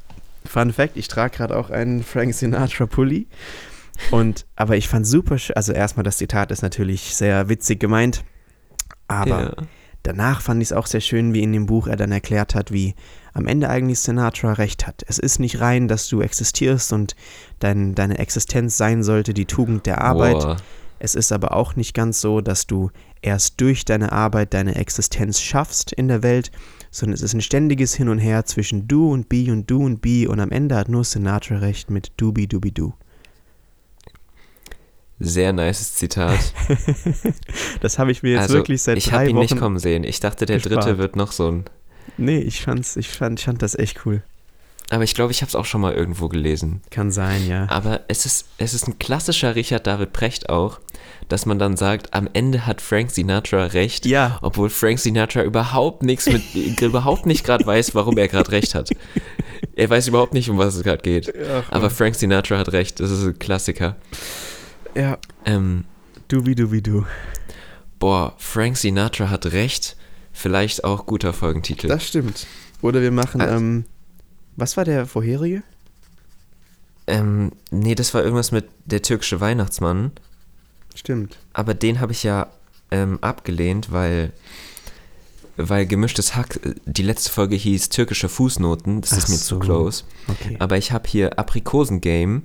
[0.45, 3.25] Fun Fact, ich trage gerade auch einen Frank Sinatra Pulli.
[4.11, 8.23] Und, aber ich fand super, also erstmal das Zitat ist natürlich sehr witzig gemeint,
[9.07, 9.67] aber ja.
[10.03, 12.71] Danach fand ich es auch sehr schön, wie in dem Buch er dann erklärt hat,
[12.71, 12.95] wie
[13.33, 15.03] am Ende eigentlich Sinatra recht hat.
[15.07, 17.15] Es ist nicht rein, dass du existierst und
[17.59, 20.39] dein, deine Existenz sein sollte die Tugend der Arbeit.
[20.39, 20.57] Boah.
[20.99, 22.91] Es ist aber auch nicht ganz so, dass du
[23.23, 26.51] erst durch deine Arbeit deine Existenz schaffst in der Welt,
[26.91, 30.01] sondern es ist ein ständiges Hin und Her zwischen du und be und du und
[30.01, 32.93] be und am Ende hat nur Sinatra recht mit dubi dubi du.
[35.23, 36.39] Sehr nices Zitat.
[37.81, 39.41] Das habe ich mir jetzt also, wirklich seit ich habe drei ihn Wochen.
[39.41, 40.03] nicht kommen sehen.
[40.03, 40.85] Ich dachte, der gespart.
[40.85, 41.65] dritte wird noch so ein.
[42.17, 44.21] Nee, ich fand's, ich fand, ich fand das echt cool.
[44.89, 46.81] Aber ich glaube, ich habe es auch schon mal irgendwo gelesen.
[46.91, 47.65] Kann sein, ja.
[47.69, 50.79] Aber es ist, es ist ein klassischer Richard David Precht auch,
[51.29, 54.37] dass man dann sagt, am Ende hat Frank Sinatra recht, Ja.
[54.41, 56.43] obwohl Frank Sinatra überhaupt nichts mit,
[56.81, 58.89] überhaupt nicht gerade weiß, warum er gerade recht hat.
[59.75, 61.33] Er weiß überhaupt nicht, um was es gerade geht.
[61.49, 63.95] Ach, Aber Frank Sinatra hat recht, das ist ein Klassiker.
[64.95, 65.85] Ja, Ähm,
[66.27, 67.05] dubi dubi du.
[67.99, 69.95] boah, Frank Sinatra hat recht,
[70.31, 71.87] vielleicht auch guter Folgentitel.
[71.87, 72.47] Das stimmt.
[72.81, 73.85] Oder wir machen, Also- ähm,
[74.55, 75.63] was war der vorherige?
[77.07, 80.11] ähm, nee, das war irgendwas mit der türkische Weihnachtsmann.
[80.95, 81.37] Stimmt.
[81.53, 82.47] Aber den habe ich ja
[82.91, 84.33] ähm, abgelehnt, weil,
[85.57, 89.55] weil gemischtes Hack, äh, die letzte Folge hieß türkische Fußnoten, das ist Ach mir so.
[89.55, 90.03] zu close.
[90.27, 90.57] Okay.
[90.59, 92.41] Aber ich habe hier Aprikosengame,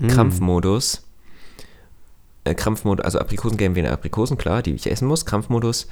[0.00, 0.06] Mm.
[0.08, 1.02] Krampfmodus.
[2.48, 5.26] Äh, Krampfmodus, also Aprikosengame wie eine Aprikosen, klar, die ich essen muss.
[5.26, 5.86] Krampfmodus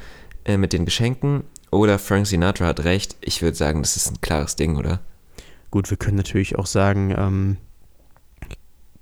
[0.45, 1.45] äh, mit den Geschenken.
[1.71, 3.17] Oder Frank Sinatra hat recht.
[3.21, 5.01] Ich würde sagen, das ist ein klares Ding, oder?
[5.71, 7.57] Gut, wir können natürlich auch sagen, ähm,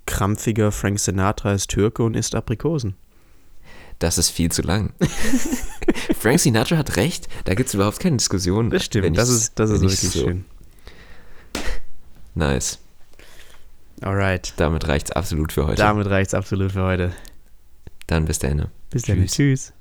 [0.07, 2.97] krampfiger Frank Sinatra ist Türke und isst Aprikosen.
[4.01, 4.93] Das ist viel zu lang.
[6.19, 8.71] Frank Sinatra hat recht, da gibt es überhaupt keine Diskussion.
[8.71, 10.45] Das stimmt, das ist, das ist wirklich so- schön.
[12.35, 12.81] Nice.
[14.01, 15.77] Alright, Damit reicht's absolut für heute.
[15.77, 17.13] damit reicht's absolut für heute.
[18.07, 18.69] Dann bis dann.
[18.91, 19.19] Bis dann.
[19.19, 19.33] Tschüss.
[19.33, 19.74] Tschüss.